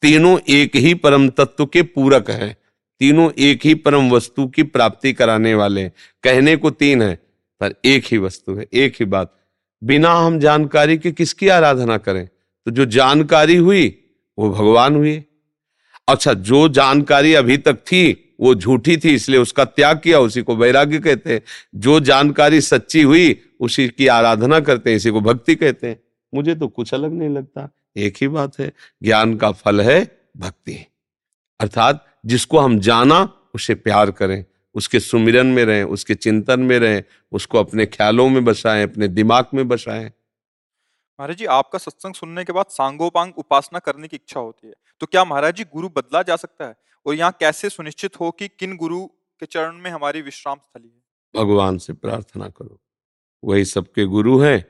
तीनों 0.01 0.39
एक 0.49 0.75
ही 0.75 0.93
परम 0.93 1.29
तत्व 1.29 1.65
के 1.65 1.81
पूरक 1.81 2.29
हैं, 2.29 2.57
तीनों 2.99 3.31
एक 3.37 3.65
ही 3.65 3.75
परम 3.75 4.09
वस्तु 4.09 4.47
की 4.47 4.63
प्राप्ति 4.63 5.13
कराने 5.13 5.55
वाले 5.55 5.89
कहने 6.23 6.55
को 6.55 6.69
तीन 6.69 7.01
है, 7.01 7.15
पर 7.59 7.73
एक 7.85 8.03
ही 8.11 8.17
वस्तु 8.17 8.55
है, 8.55 8.67
एक 8.73 8.93
ही 8.99 9.05
बात। 9.05 9.35
बिना 9.83 10.13
हम 10.13 10.39
जानकारी 10.39 10.97
के 10.97 11.11
किसकी 11.11 11.47
आराधना 11.47 11.97
करें? 11.97 12.29
तो 12.65 12.71
जो 12.71 12.85
जानकारी 12.85 13.55
हुई, 13.55 13.97
वो 14.39 14.49
भगवान 14.49 14.95
हुई 14.95 15.25
अच्छा 16.07 16.33
जो 16.33 16.69
जानकारी 16.69 17.33
अभी 17.33 17.57
तक 17.57 17.73
थी 17.73 18.30
वो 18.41 18.55
झूठी 18.55 18.97
थी, 18.97 19.13
इसलिए 19.13 19.39
उसका 19.39 19.65
त्याग 19.65 19.99
किया, 19.99 20.19
उसी 20.19 20.41
को 20.41 20.55
वैराग्य 20.55 20.99
कहते 20.99 21.33
हैं। 21.33 21.41
जो 21.75 21.99
जानकारी 21.99 22.61
सच्ची 22.61 23.01
हुई, 23.01 23.41
उसी 23.59 23.87
की 23.87 24.07
आराधना 24.07 24.59
करते 24.59 24.89
हैं, 24.89 24.97
इसी 24.97 25.09
को 25.09 25.21
भक्ति 25.21 25.55
कहते 25.55 25.87
हैं। 25.87 26.03
मुझे 26.35 26.55
तो 26.55 26.67
कुछ 26.67 26.93
अलग 26.93 27.13
नहीं 27.13 27.29
लगता। 27.29 27.69
एक 27.97 28.13
ही 28.21 28.27
बात 28.27 28.59
है, 28.59 28.73
ज्ञान 29.03 29.37
का 29.37 29.51
फल 29.51 29.81
है 29.81 30.21
भक्ति। 30.37 30.85
अर्थात, 31.59 32.17
जिसको 32.25 32.59
हम 32.59 32.79
जाना, 32.79 33.33
उसे 33.55 33.75
प्यार 33.75 34.11
करें। 34.11 34.45
उसके 34.75 34.99
सुमिरन 34.99 35.47
में 35.47 35.65
रहें, 35.65 35.83
उसके 35.83 36.15
चिंतन 36.15 36.59
में 36.59 36.79
रहें, 36.79 37.03
उसको 37.31 37.59
अपने 37.59 37.85
ख्यालों 37.85 38.29
में 38.29 38.45
बसाएँ, 38.45 38.83
अपने 38.83 39.07
दिमाग 39.07 39.45
में 39.53 39.67
बसाएँ। 39.67 40.05
महाराज 41.19 41.37
जी, 41.37 41.45
आपका 41.45 41.79
सत्संग 41.79 42.13
सुनने 42.13 42.43
के 42.43 42.53
बाद 42.53 42.65
सांगोपांग 42.69 43.33
उपासना 43.37 43.79
करने 43.79 44.07
की 44.07 44.15
इच्छा 44.15 44.39
होती 44.39 44.67
है। 44.67 44.73
तो 44.99 45.05
क्या 45.05 45.25
महाराज 45.25 45.55
जी, 45.55 45.63
गुरु 45.63 45.89
बदला 45.89 46.21
जा 46.21 46.35
सकता 46.35 46.65
है? 46.65 46.75
और 47.05 47.13
यहाँ 47.13 47.37
कैसे 47.39 47.69
सुनिश्चित 47.69 48.19
हो 48.19 48.31
कि 48.31 48.47
किन 48.47 48.77
गुरु 48.77 49.05
के 49.05 49.45
चरण 49.45 49.77
में 49.77 49.91
हमारी 49.91 50.21
विश्राम 50.21 50.57
स्थली 50.57 50.87
है? 50.87 51.01
भगवान 51.43 51.77
से 51.77 51.93
प्रार्थना 51.93 52.49
करो। 52.49 52.81
वही 53.43 53.65
सबके 53.65 54.05
गुरु 54.05 54.39
हैं, 54.39 54.65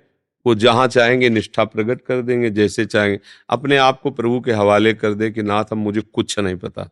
वो 0.46 0.56
जहाँ 0.56 0.88
चाहेंगे 0.88 1.30
निष्ठा 1.30 1.64
प्रकट 1.64 2.02
कर 2.02 2.22
देंगे, 2.22 2.50
जैसे 2.50 2.86
चाहेंगे। 2.86 3.20
अपने 3.50 3.78
आप 3.78 4.02
को 4.02 4.12
प्रभु 4.12 4.42
के 4.42 4.52
हवाले 4.52 4.94
कर 4.94 5.14
दे 5.14 5.32
कि 5.32 5.44
नाथ 5.44 5.66
हम 5.72 5.78
मुझे 5.78 6.02
कुछ 6.02 6.40
नहीं 6.40 6.56
पता। 6.56 6.90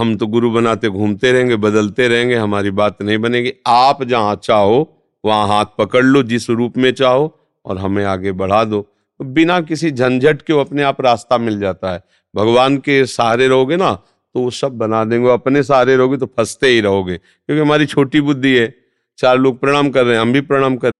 हम 0.00 0.16
तो 0.16 0.26
गुरु 0.26 0.50
बनाते, 0.50 0.88
घूमते 0.88 1.32
रहेंगे, 1.32 1.56
बदलते 1.56 2.08
रहेंगे, 2.08 2.34
हमारी 2.34 2.70
बात 2.70 3.02
नहीं 3.02 3.18
बनेगी। 3.18 3.52
आप 3.66 4.02
जहाँ 4.02 4.36
चाहो, 4.36 5.02
वहाँ 5.24 5.48
हाथ 5.48 5.66
पकड़ 5.78 6.04
लो, 6.04 6.22
जिस 6.22 6.50
रूप 6.50 6.76
में 6.76 6.92
चाहो, 6.92 7.40
और 7.64 7.78
हमें 7.78 8.04
आगे 8.04 8.32
बढ़ा 8.32 8.64
दो। 8.64 8.86
बिना 9.20 9.60
किसी 9.60 9.90
झंझट 9.90 10.42
के 10.42 10.52
वो 10.52 10.60
अपने 10.60 10.82
आप 10.82 11.00
रास्ता 11.00 11.38
मिल 11.38 11.58
जाता 11.60 11.92
है 11.92 12.02
भगवान 12.36 12.76
के 12.78 13.04
सहारे 13.06 13.48
रहोगे 13.48 13.76
ना 13.76 13.92
तो 14.34 14.40
वो 14.40 14.50
सब 14.50 14.76
बना 14.78 15.04
देंगे 15.04 15.30
अपने 15.32 15.62
सहारे 15.62 15.96
रहोगे 15.96 16.16
तो 16.16 16.26
फंसते 16.26 16.68
ही 16.68 16.80
रहोगे 16.80 17.16
क्योंकि 17.16 17.60
हमारी 17.60 17.86
छोटी 17.86 18.20
बुद्धि 18.20 18.56
है 18.56 18.74
चार 19.18 19.38
लोग 19.38 19.58
प्रणाम 19.60 19.90
कर 19.90 20.04
रहे 20.04 20.14
हैं 20.14 20.20
हम 20.22 20.32
भी 20.32 20.40
प्रणाम 20.52 20.76
कर 20.76 20.92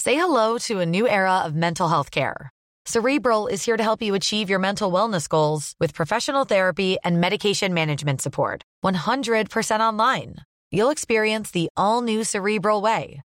Say 0.00 0.14
hello 0.14 0.58
to 0.66 0.78
a 0.80 0.86
new 0.86 1.08
era 1.08 1.32
of 1.46 1.54
mental 1.54 1.88
health 1.88 2.10
care. 2.10 2.50
Cerebral 2.86 3.48
is 3.48 3.64
here 3.64 3.76
to 3.76 3.82
help 3.82 4.00
you 4.00 4.14
achieve 4.14 4.48
your 4.48 4.58
mental 4.58 4.92
wellness 4.92 5.28
goals 5.28 5.74
with 5.80 5.92
professional 5.92 6.44
therapy 6.44 6.96
and 7.04 7.20
medication 7.20 7.74
management 7.74 8.22
support. 8.22 8.62
100% 8.82 9.80
online. 9.80 10.36
You'll 10.72 10.90
experience 10.90 11.50
the 11.50 11.68
all 11.76 12.00
new 12.00 12.24
Cerebral 12.24 12.80
Way, 12.80 13.20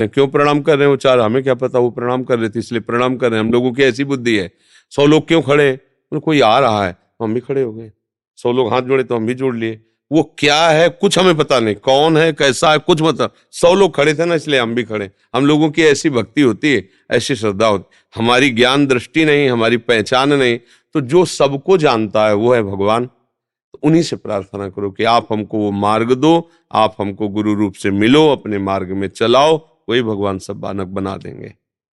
हैं 0.00 0.10
क्यों 0.10 0.26
प्रणाम 0.28 0.60
कर 0.60 0.78
रहे 0.78 0.88
हो 0.88 0.96
चार? 0.96 1.20
हमें 1.20 1.42
क्या 1.42 1.54
पता? 1.54 1.78
वो 1.78 1.90
प्रणाम 1.90 2.22
कर 2.24 2.38
रहे 2.38 2.48
थे, 2.48 2.58
इसलिए 2.58 2.80
प्रणाम 2.80 3.16
कर 3.16 3.30
रहे 3.30 3.40
हैं। 3.40 3.46
हम 3.46 3.52
लोगों 3.52 3.72
की 3.72 3.82
ऐसी 3.82 4.04
बुद्धि 4.04 4.36
है। 4.38 4.50
सौ 4.90 5.06
लोग 5.06 5.26
क्यों 5.28 5.42
खड़े 5.42 5.64
हैं? 5.64 6.20
कोई 6.20 6.40
आ 6.40 6.58
रहा 6.58 6.84
है 6.86 6.92
तो 6.92 7.24
हम 7.24 7.34
भी 7.34 7.40
खड़े 7.40 7.62
हो 7.62 7.72
गए। 7.72 7.90
सौ 8.36 8.52
लोग 8.52 8.72
हाथ 8.72 8.82
जोड़े 8.82 9.04
तो 9.04 9.16
हम 9.16 9.26
भी 9.26 9.34
जोड़ 9.34 9.54
लिए। 9.56 9.80
वो 10.12 10.22
क्या 10.38 10.68
है? 10.68 10.88
कुछ 10.88 11.18
हमें 11.18 11.36
पता 11.36 11.58
नहीं। 11.60 11.74
कौन 11.74 12.16
है? 12.16 12.32
कैसा 12.32 12.70
है? 12.72 12.78
कुछ 12.78 13.02
मतलब। 13.02 13.32
सौ 13.50 13.74
लोग 13.74 13.94
खड़े 13.96 14.14
थे 14.14 14.24
ना, 14.24 14.34
इसलिए 14.34 14.60
हम 14.60 14.74
भी 14.74 14.84
खड़े। 14.84 15.10
हम 15.34 15.46
लोगों 15.46 15.70
की 15.70 15.82
ऐसी 15.82 16.10
भक्ति 16.10 16.40
होती 16.40 16.72
है, 16.74 16.88
ऐसी 17.10 17.34
श्रद्धा 17.34 17.66
होती 17.66 17.96
हमारी 18.14 18.50
ज्ञान 18.50 18.86
दृष्टि 18.86 19.24
नहीं, 19.24 19.48
हमारी 19.48 19.76
पहचान 19.76 20.32
नहीं। 20.32 20.58
तो 20.94 21.00
जो 21.00 21.24
सबको 21.24 21.78
जानता 21.78 22.26
है, 22.26 22.34
वो 22.34 22.54
है 22.54 22.62
भगवान। 22.62 23.06
तो 23.06 23.80
उन्हीं 23.82 24.02
से 24.02 24.16
प्रार्थना 24.16 24.68
करो 24.68 24.90
कि 24.90 25.04
आप 25.04 25.28
हमको 25.32 25.58
वो 25.58 25.70
मार्ग 25.70 26.12
दो, 26.12 26.50
आप 26.72 26.94
हमको 27.00 27.28
गुरु 27.28 27.54
रूप 27.54 27.74
से 27.74 27.90
मिलो, 27.90 28.28
अपने 28.28 28.58
मार्ग 28.58 28.90
में 28.90 29.08
चलाओ 29.08 29.73
वही 29.88 30.02
भगवान 30.02 30.38
सब 30.38 30.56
बानक 30.60 30.86
बना 30.88 31.16
देंगे। 31.16 31.54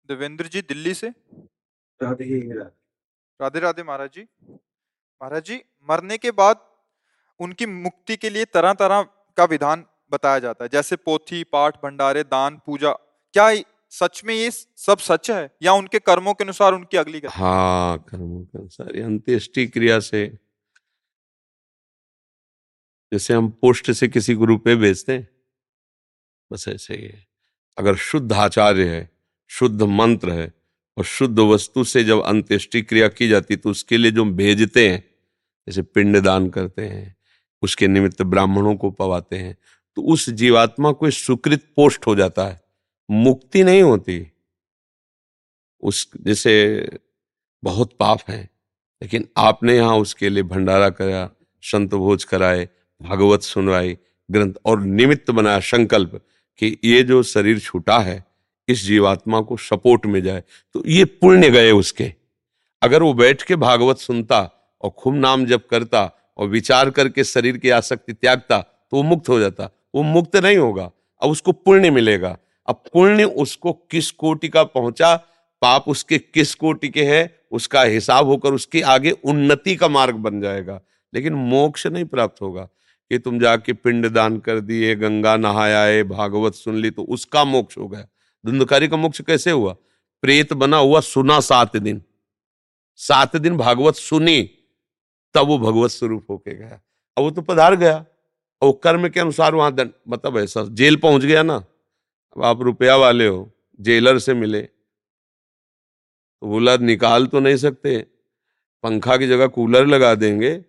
देवेंद्र 0.09 0.47
जी 0.47 0.61
दिल्ली 0.63 0.95
से? 0.95 1.09
राधे 2.01 3.61
राधे। 3.61 3.83
महाराज 3.83 4.11
जी। 4.15 4.23
महाराज 5.21 5.45
जी 5.45 5.57
मरने 5.89 6.19
के 6.19 6.31
बाद 6.31 6.61
उनकी 7.41 7.67
मुक्ति 7.67 8.17
के 8.17 8.31
लिए 8.31 8.45
तरह 8.45 8.73
तरह 8.73 9.03
का 9.37 9.45
विधान 9.45 9.85
बताया 10.13 10.39
जाता 10.39 10.65
है। 10.65 10.69
जैसे 10.73 10.97
पोथी 10.97 11.43
पाठ 11.45 11.77
भंडारे 11.77 12.23
दान 12.25 12.61
पूजा। 12.67 12.93
क्या 13.35 13.49
सच 13.93 14.23
में 14.25 14.35
ये 14.35 14.51
सब 14.51 14.99
सच 14.99 15.31
है? 15.31 15.51
या 15.63 15.73
उनके 15.73 15.99
कर्मों 15.99 16.35
के 16.35 16.45
अनुसार 16.45 16.73
उनकी 16.73 16.97
अगली 16.97 17.21
गति? 17.21 17.33
हाँ 17.33 17.99
कर्मों 18.09 18.45
के 18.45 18.59
अनुसार। 18.59 18.97
ये 18.97 19.03
अंत्येष्टि 19.03 19.67
क्रिया 19.67 19.99
से 20.01 20.27
जैसे 23.13 23.35
हम 23.35 23.49
पोस्ट 23.51 23.91
से 23.93 24.09
किसी 24.09 24.35
को 24.35 24.45
रुपए 24.45 24.75
भेजते 24.77 25.13
हैं। 25.13 25.29
बस 26.51 26.65
ऐसे 26.69 26.95
ही 26.95 27.03
है। 27.03 27.34
अगर 27.79 27.97
शुद्ध 27.97 28.33
आचार्य 28.33 28.89
है, 28.89 29.09
शुद्ध 29.51 29.83
मंत्र 29.83 30.33
है, 30.33 30.53
और 30.97 31.05
शुद्ध 31.05 31.39
वस्तु 31.41 31.85
से 31.85 32.03
जब 32.05 32.23
अंत्येष्टि 32.23 32.83
क्रिया 32.83 33.09
की 33.09 33.29
जाती 33.29 33.57
तो 33.57 33.71
उसके 33.71 33.97
लिए 33.97 34.11
जो 34.11 34.25
भेजते 34.25 34.89
हैं, 34.89 35.03
जैसे 35.69 35.83
पिंड 35.85 36.19
दान 36.19 36.49
करते 36.51 36.83
हैं, 36.83 37.15
उसके 37.63 37.87
निमित्त 37.89 38.23
ब्राह्मणों 38.25 38.75
को 38.77 38.91
पवाते 38.91 39.37
हैं 39.37 39.57
तो 39.97 40.03
उस 40.03 40.29
जीवात्मा 40.33 40.91
को 40.93 41.11
सुकृत 41.11 41.63
पोस्ट 41.77 42.07
हो 42.07 42.15
जाता 42.17 42.45
है, 42.45 42.61
मुक्ति 43.09 43.63
नहीं 43.65 43.83
होती। 43.83 44.27
उस, 45.83 46.09
जैसे 46.21 46.99
बहुत 47.63 47.93
पाप 48.01 48.21
है, 48.29 48.43
लेकिन 49.03 49.29
आपने 49.37 49.77
यहाँ 49.77 49.97
उसके 49.99 50.29
लिए 50.29 50.43
भंडारा 50.45 50.89
कराया 50.91 51.29
संत 51.63 51.95
भोज 51.95 52.25
कराए, 52.25 52.69
भागवत 53.01 53.43
सुनवाई, 53.43 53.97
ग्रंथ 54.29 54.55
और 54.65 54.81
निमित्त 54.81 55.31
बनाया, 55.31 55.61
संकल्प। 55.63 56.21
कि 56.59 56.77
ये 56.85 57.03
जो 57.03 57.23
शरीर 57.23 57.59
छूटा 57.59 57.99
है, 57.99 58.25
इस 58.69 58.85
जीवात्मा 58.85 59.41
को 59.41 59.57
सपोर्ट 59.57 60.07
में 60.07 60.23
जाए। 60.23 60.43
तो 60.75 60.83
ये 60.87 61.05
पुण्य 61.05 61.51
गए 61.51 61.71
उसके। 61.71 62.13
अगर 62.83 63.03
वो 63.03 63.15
बैठ 63.15 63.43
के 63.43 63.57
भागवत 63.57 63.99
सुनता 63.99 64.41
और 64.83 64.91
खूब 64.91 65.15
नाम 65.15 65.47
जप 65.47 65.67
करता 65.71 66.11
और 66.37 66.49
विचार 66.49 66.91
करके 66.91 67.25
शरीर 67.25 67.57
की 67.57 67.71
आसक्ति 67.71 68.13
त्यागता 68.13 68.59
तो 68.91 68.97
वो 68.97 69.03
मुक्त 69.03 69.29
हो 69.29 69.41
जाता। 69.41 69.71
वो 69.95 70.03
मुक्त 70.03 70.37
नहीं 70.37 70.57
होगा, 70.57 70.91
अब 71.23 71.31
उसको 71.31 71.53
पुण्य 71.53 71.91
मिलेगा। 71.91 72.39
अब 72.67 72.83
पुण्य 72.93 73.25
उसको 73.25 73.73
किस 73.73 74.11
कोटि 74.11 74.49
का 74.49 74.65
पहुँचा? 74.65 75.15
पाप 75.63 75.85
उसके 75.89 76.19
किस 76.19 76.55
कोटि 76.55 76.89
के 76.89 77.05
है? 77.05 77.41
उसका 77.53 77.83
हिसाब 77.83 78.27
होकर 78.27 78.53
उसके 78.53 78.81
आगे 78.81 79.11
उन्नति 79.11 79.77
का 79.77 79.89
मार्ग 79.89 80.15
बन 80.15 80.41
जाएगा। 80.41 80.81
लेकिन 81.15 81.33
मोक्ष 81.33 81.87
नहीं 81.87 82.05
प्राप्त 82.05 82.43
होगा। 82.43 82.69
कि 83.11 83.19
तुम 83.19 83.39
जाके 83.41 83.73
पिंड 83.73 84.09
दान 84.09 84.39
कर 84.39 84.61
दिए, 84.61 84.95
गंगा 84.95 85.37
नहाया 85.37 85.83
है 85.83 86.05
भागवत 86.05 86.55
सुन 86.55 86.77
ली 86.77 86.91
तो 86.91 87.03
उसका 87.03 87.45
मोक्ष 87.45 87.79
हो 87.79 87.89
गया। 87.89 88.09
धुंधकारी 88.47 88.89
का 88.89 88.97
मोक्ष 88.97 89.21
कैसे 89.21 89.51
हुआ? 89.51 89.77
प्रेत 90.23 90.53
बना 90.53 90.77
हुआ 90.77 91.01
सुना 91.01 91.41
सात 91.41 91.77
दिन। 91.77 92.03
सात 92.97 93.37
दिन 93.37 93.57
भागवत 93.57 93.95
सुनी, 93.95 94.43
तब 95.35 95.47
वो 95.47 95.59
भगवत 95.59 95.91
स्वरूप 95.91 96.27
होके 96.31 96.55
गया। 96.55 96.81
अब 97.17 97.23
वो 97.25 97.31
तो 97.31 97.43
पधार 97.43 97.77
गया। 97.77 98.05
और 98.63 98.81
कर्म 98.83 99.09
के 99.09 99.21
अनुसार 99.21 99.55
वहाँ 99.55 99.75
दंड 99.75 99.91
मतलब 100.09 100.39
ऐसा 100.39 100.65
जेल 100.65 100.97
पहुँच 100.97 101.23
गया 101.23 101.43
ना। 101.43 101.57
अब 102.37 102.45
आप 102.45 102.61
रुपया 102.61 102.97
वाले 102.97 103.27
हो, 103.27 103.51
जेलर 103.81 104.19
से 104.19 104.35
मिले। 104.35 104.63
तो 104.63 106.47
बोला, 106.47 106.77
निकाल 106.77 107.27
तो 107.27 107.41
नहीं 107.41 107.57
सकते। 107.57 108.07
पंखा 108.83 109.17
की 109.17 109.27
जगह 109.27 109.47
कूलर 109.47 109.87
लगा 109.87 110.15
देंगे 110.15 110.65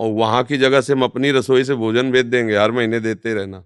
और 0.00 0.10
वहाँ 0.10 0.44
की 0.44 0.56
जगह 0.56 0.80
से 0.80 0.92
हम 0.92 1.04
अपनी 1.04 1.30
रसोई 1.30 1.64
से 1.64 1.74
भोजन 1.74 2.12
भेज 2.12 2.26
देंगे। 2.26 2.56
हर 2.56 2.72
महीने 2.72 3.00
देते 3.00 3.34
रहना। 3.34 3.58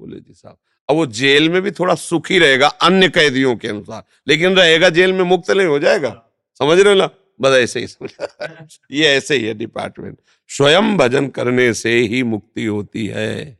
बोले 0.00 0.20
जी 0.20 0.34
साहब। 0.34 0.56
अब 0.90 0.96
वो 0.96 1.06
जेल 1.06 1.50
में 1.50 1.62
भी 1.62 1.70
थोड़ा 1.70 1.94
सुखी 1.94 2.38
रहेगा 2.38 2.68
अन्य 2.68 3.08
कैदियों 3.08 3.56
के 3.56 3.68
अनुसार। 3.68 4.04
लेकिन 4.28 4.52
रहेगा 4.52 4.88
जेल 4.88 5.12
में 5.12 5.22
मुक्त 5.22 5.50
नहीं 5.50 5.66
हो 5.66 5.78
जाएगा। 5.78 6.24
समझ 6.58 6.80
रहे 6.80 6.92
हो 6.94 6.98
ना? 6.98 7.10
बस 7.40 7.50
ऐसे 7.50 7.80
ही 7.80 7.86
समझ 7.86 8.10
ये 8.90 9.06
ऐसे 9.06 9.36
ही 9.36 9.44
है 9.44 9.54
डिपार्टमेंट। 9.54 10.18
स्वयं 10.48 10.96
भजन 10.96 11.28
करने 11.28 11.74
से 11.74 11.98
ही 11.98 12.22
मुक्ति 12.22 12.64
होती 12.64 13.06
है। 13.06 13.58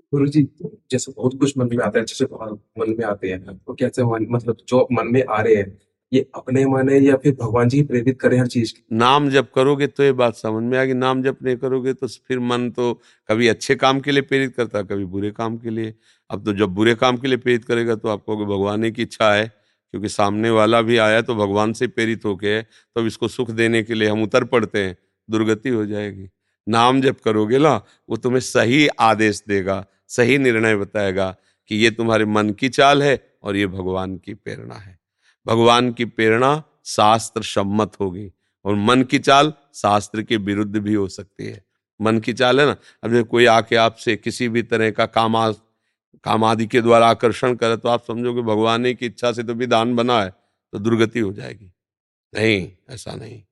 गुरु 0.00 0.26
जी, 0.26 0.48
जैसे 0.90 1.12
बहुत 1.12 1.38
कुछ 1.40 1.58
मन 1.58 1.68
में 1.72 1.84
आता 1.84 1.98
है 1.98 2.04
जैसे 2.04 2.24
मन 2.80 2.96
में 2.98 3.04
आते 3.04 3.28
हैं। 3.28 3.58
तो 3.58 3.74
कैसे 3.74 4.02
मतलब 4.04 4.56
जो 4.68 4.88
मन 4.92 5.06
में 5.06 5.24
आ 5.30 5.40
रहे 5.40 5.54
हैं 5.54 5.78
ये 6.14 6.26
अपने 6.34 6.64
मन 6.66 6.88
है 6.88 7.02
या 7.02 7.16
फिर 7.16 7.32
भगवान 7.34 7.68
जी 7.68 7.82
प्रेरित 7.82 8.20
करें 8.20 8.38
हर 8.38 8.46
चीज़ 8.48 8.72
की? 8.72 8.82
नाम 8.92 9.28
जब 9.30 9.50
करोगे 9.50 9.86
तो 9.86 10.02
ये 10.02 10.12
बात 10.14 10.36
समझ 10.36 10.62
में 10.62 10.78
आएगी। 10.78 10.94
नाम 10.94 11.22
जब 11.22 11.36
नहीं 11.42 11.56
करोगे 11.56 11.92
तो 11.94 12.06
फिर 12.06 12.38
मन 12.40 12.70
तो 12.70 12.92
कभी 13.28 13.48
अच्छे 13.48 13.74
काम 13.76 14.00
के 14.00 14.12
लिए 14.12 14.22
प्रेरित 14.22 14.54
करता 14.56 14.82
कभी 14.84 15.04
बुरे 15.06 15.30
काम 15.32 15.58
के 15.58 15.70
लिए। 15.70 15.94
अब 16.30 16.44
तो 16.44 16.52
जब 16.54 16.74
बुरे 16.74 16.94
काम 16.96 17.16
के 17.16 17.28
लिए 17.28 17.36
प्रेरित 17.38 17.64
करेगा 17.64 17.94
तो 17.96 18.08
आपको 18.08 18.36
भगवान 18.46 18.90
की 18.90 19.02
इच्छा 19.02 19.32
है, 19.32 19.46
क्योंकि 19.94 20.08
सामने 20.08 20.50
वाला 20.50 20.80
भी 20.82 20.96
आया 20.98 21.20
तो 21.22 21.34
भगवान 21.36 21.72
से 21.72 21.86
प्रेरित 21.88 22.24
होके 22.24 22.60
तो 22.62 23.00
अब 23.00 23.06
इसको 23.06 23.28
सुख 23.28 23.50
देने 23.52 23.82
के 23.82 23.94
लिए 23.94 24.08
हम 24.08 24.22
उतर 24.22 24.44
पड़ते 24.46 24.78
हैं, 24.78 24.96
दुर्गति 25.28 25.68
हो 25.68 25.84
जाएगी। 25.86 26.28
नाम 26.66 27.00
जब 27.00 27.20
करोगे 27.20 27.58
ना 27.58 27.74
वो 28.08 28.16
तुम्हें 28.16 28.40
सही 28.42 28.86
आदेश 28.88 29.42
देगा, 29.48 29.84
सही 30.08 30.38
निर्णय 30.38 30.76
बताएगा 30.76 31.34
कि 31.70 31.76
ये 31.76 31.90
तुम्हारे 31.90 32.24
मन 32.26 32.50
की 32.50 32.68
चाल 32.70 33.02
है 33.02 33.18
और 33.42 33.56
ये 33.56 33.66
भगवान 33.68 34.16
की 34.16 34.34
प्रेरणा 34.34 34.74
है। 34.74 34.98
भगवान 35.46 35.92
की 35.92 36.04
प्रेरणा 36.04 36.62
शास्त्र 36.84 37.42
सम्मत 37.42 37.92
होगी 38.00 38.30
और 38.64 38.74
मन 38.74 39.02
की 39.02 39.18
चाल 39.18 39.52
शास्त्र 39.74 40.22
के 40.22 40.36
विरुद्ध 40.36 40.76
भी 40.76 40.94
हो 40.94 41.08
सकती 41.08 41.46
है। 41.46 41.64
मन 42.00 42.18
की 42.18 42.32
चाल 42.32 42.60
है 42.60 42.66
ना? 42.66 42.76
अब 43.04 43.12
जब 43.12 43.28
कोई 43.28 43.46
आके 43.46 43.76
आपसे 43.76 44.16
किसी 44.16 44.48
भी 44.48 44.62
तरह 44.62 44.90
का 44.90 45.06
कामा 45.06 45.50
काम 46.24 46.44
आदि 46.44 46.66
के 46.66 46.80
द्वारा 46.80 47.08
आकर्षण 47.08 47.54
करे 47.54 47.76
तो 47.76 47.88
आप 47.88 48.04
समझोगे 48.04 48.42
भगवान 48.42 48.94
की 48.94 49.06
इच्छा 49.06 49.32
से 49.32 49.42
तो 49.42 49.54
विधान 49.54 49.96
बना 49.96 50.22
है 50.22 50.30
तो 50.72 50.78
दुर्गति 50.78 51.20
हो 51.20 51.32
जाएगी। 51.32 51.72
नहीं, 52.34 52.72
ऐसा 52.90 53.14
नहीं। 53.14 53.42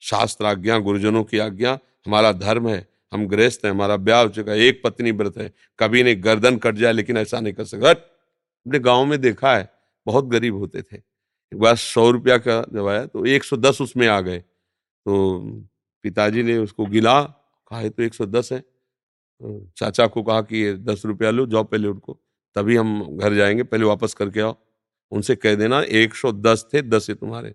शास्त्र 0.00 0.44
आज्ञा, 0.44 0.78
गुरुजनों 0.78 1.24
की 1.24 1.38
आज्ञा, 1.38 1.78
हमारा 2.06 2.32
धर्म 2.32 2.68
है, 2.68 2.88
हम 3.12 3.26
गृहस्थ 3.26 3.64
हैं, 3.64 3.70
हमारा 3.72 3.96
ब्याह 3.96 4.22
हो 4.22 4.28
चुका 4.28 4.52
है, 4.52 4.58
एक 4.58 4.82
पत्नी 4.84 5.10
व्रत 5.10 5.38
है, 5.38 5.52
कभी 5.78 6.02
नहीं 6.02 6.16
गर्दन 6.24 6.56
कट 6.56 6.74
जाए 6.74 6.92
लेकिन 6.92 7.16
ऐसा 7.16 7.40
नहीं 7.40 7.54
कर 7.54 7.64
सकता। 7.64 7.90
अपने 7.90 8.78
गाँव 8.78 9.04
में 9.04 9.20
देखा 9.20 9.56
है, 9.56 9.68
बहुत 10.06 10.26
गरीब 10.26 10.56
होते 10.56 10.82
थे। 10.82 11.11
बार 11.54 11.76
सौ 11.76 12.10
रुपया 12.10 12.38
का 12.38 12.66
जब 12.74 12.88
आया 12.88 13.06
तो 13.06 13.26
एक 13.26 13.44
सौ 13.44 13.56
दस 13.56 13.80
उसमें 13.80 14.08
आ 14.08 14.20
गए। 14.20 14.38
तो 14.38 15.40
पिताजी 16.02 16.42
ने 16.42 16.58
उसको 16.58 16.86
गिला, 16.86 17.22
कहा 17.22 17.88
तो 17.88 18.02
एक 18.02 18.14
सौ 18.14 18.26
दस 18.26 18.52
है। 18.52 18.60
तो 19.20 19.68
चाचा 19.76 20.06
को 20.06 20.22
कहा 20.22 20.42
कि, 20.42 20.58
ये 20.58 20.74
दस 20.74 21.02
रुपया 21.06 21.30
लो, 21.30 21.46
जाओ 21.46 21.64
पहले 21.64 21.88
उनको, 21.88 22.20
तभी 22.56 22.76
हम 22.76 23.18
घर 23.18 23.34
जाएँगे, 23.34 23.62
पहले 23.62 23.84
वापस 23.84 24.14
करके 24.14 24.40
आओ। 24.40 24.56
उनसे 25.10 25.36
कह 25.36 25.54
देना, 25.54 25.82
एक 25.82 26.14
सौ 26.14 26.32
दस 26.32 26.66
थे, 26.74 26.82
दस 26.82 27.10
है 27.10 27.16
तुम्हारे। 27.16 27.54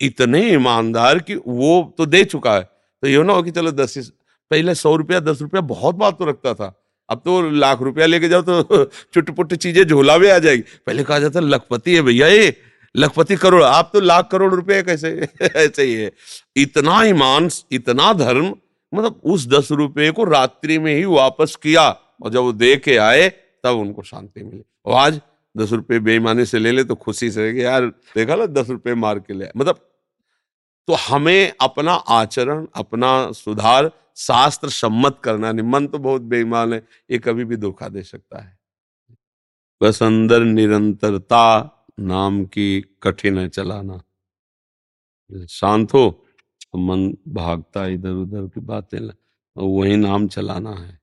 इतने 0.00 0.50
ईमानदार 0.50 1.18
कि 1.18 1.34
वो 1.34 1.94
तो 1.98 2.06
दे 2.06 2.24
चुका 2.24 2.54
है। 2.54 2.62
तो 3.02 3.08
ये 3.08 3.22
ना 3.22 3.32
हो 3.32 3.42
कि 3.42 3.50
चलो 3.50 3.72
दस 3.72 4.12
पहले 4.50 4.74
सौ 4.74 4.96
रुपया, 4.96 5.20
दस 5.20 5.42
रुपया 5.42 5.60
बहुत 5.60 5.94
बात 5.94 6.18
तो 6.18 6.24
रखता 6.24 6.54
था। 6.54 6.82
अब 7.10 7.22
तो 7.24 7.50
लाख 7.50 7.82
रुपया 7.82 8.06
लेके 8.06 8.28
जाओ 8.28 8.42
तो 8.42 8.84
चुटपुट 9.14 9.54
चीज़ें 9.54 9.84
झोला 9.84 10.18
में 10.18 10.32
आ 10.32 10.38
जाएगी। 10.38 10.62
पहले 10.86 11.04
कहा 11.04 11.18
जाता 11.18 11.40
लखपति 11.40 11.94
है 11.96 12.02
भैया 12.02 12.28
ये। 12.28 12.56
लखपति 12.96 13.36
करोड़, 13.36 13.62
आप 13.62 13.90
तो 13.92 14.00
लाख 14.00 14.28
करोड़ 14.32 14.54
रुपए 14.54 14.82
कैसे? 14.82 15.28
ऐसे 15.42 15.82
ही 15.82 15.94
है। 15.94 16.12
इतना 16.56 17.02
ईमान, 17.02 17.50
इतना 17.72 18.12
धर्म 18.12 18.56
मतलब 18.94 19.20
उस 19.24 19.48
दस 19.48 19.68
रुपये 19.70 20.10
को 20.10 20.24
रात्रि 20.24 20.78
में 20.78 20.96
ही 20.96 21.04
वापस 21.04 21.56
किया 21.62 21.88
और 22.22 22.30
जब 22.30 22.40
वो 22.40 22.52
दे 22.52 22.76
के 22.76 22.96
आए, 22.96 23.28
तब 23.64 23.70
उनको 23.70 24.02
शांति 24.02 24.44
मिली। 24.44 24.62
और 24.84 24.94
आज 24.94 25.20
दस 25.56 25.72
रुपये 25.72 25.98
बेईमानी 25.98 26.44
से 26.44 26.58
ले 26.58 26.72
ले 26.72 26.84
तो 26.84 26.94
खुशी 26.94 27.30
से 27.30 27.50
यार, 27.50 27.86
देखा 27.86 28.36
ना, 28.36 28.46
दस 28.46 28.70
रुपये 28.70 28.94
मार 28.94 29.18
के 29.18 29.34
ले 29.34 29.48
मतलब 29.56 29.88
तो 30.86 30.92
हमें 30.94 31.52
अपना 31.60 31.92
आचरण, 31.92 32.66
अपना 32.74 33.32
सुधार, 33.32 33.90
शास्त्र 34.16 34.68
सम्मत 34.68 35.20
करना 35.24 35.52
नहीं 35.52 35.66
मन 35.66 35.86
तो 35.86 35.98
बहुत 35.98 36.22
बेईमान 36.22 36.72
है, 36.72 36.86
ये 37.10 37.18
कभी 37.18 37.44
भी 37.44 37.56
धोखा 37.56 37.88
दे 37.88 38.02
सकता 38.02 38.42
है। 38.42 38.58
बस 39.82 40.02
अंदर 40.02 40.40
निरंतरता 40.40 41.78
नाम 41.98 42.44
की 42.44 42.80
कठिन 43.02 43.38
है 43.38 43.48
चलाना। 43.48 44.02
शांत 45.48 45.94
हो, 45.94 46.24
मन 46.76 47.16
भागता 47.28 47.86
इधर 47.86 48.10
उधर 48.10 48.46
की 48.48 48.60
बातें 48.60 48.98
वही 49.56 49.96
नाम 49.96 50.28
चलाना 50.28 50.70
है। 50.70 51.00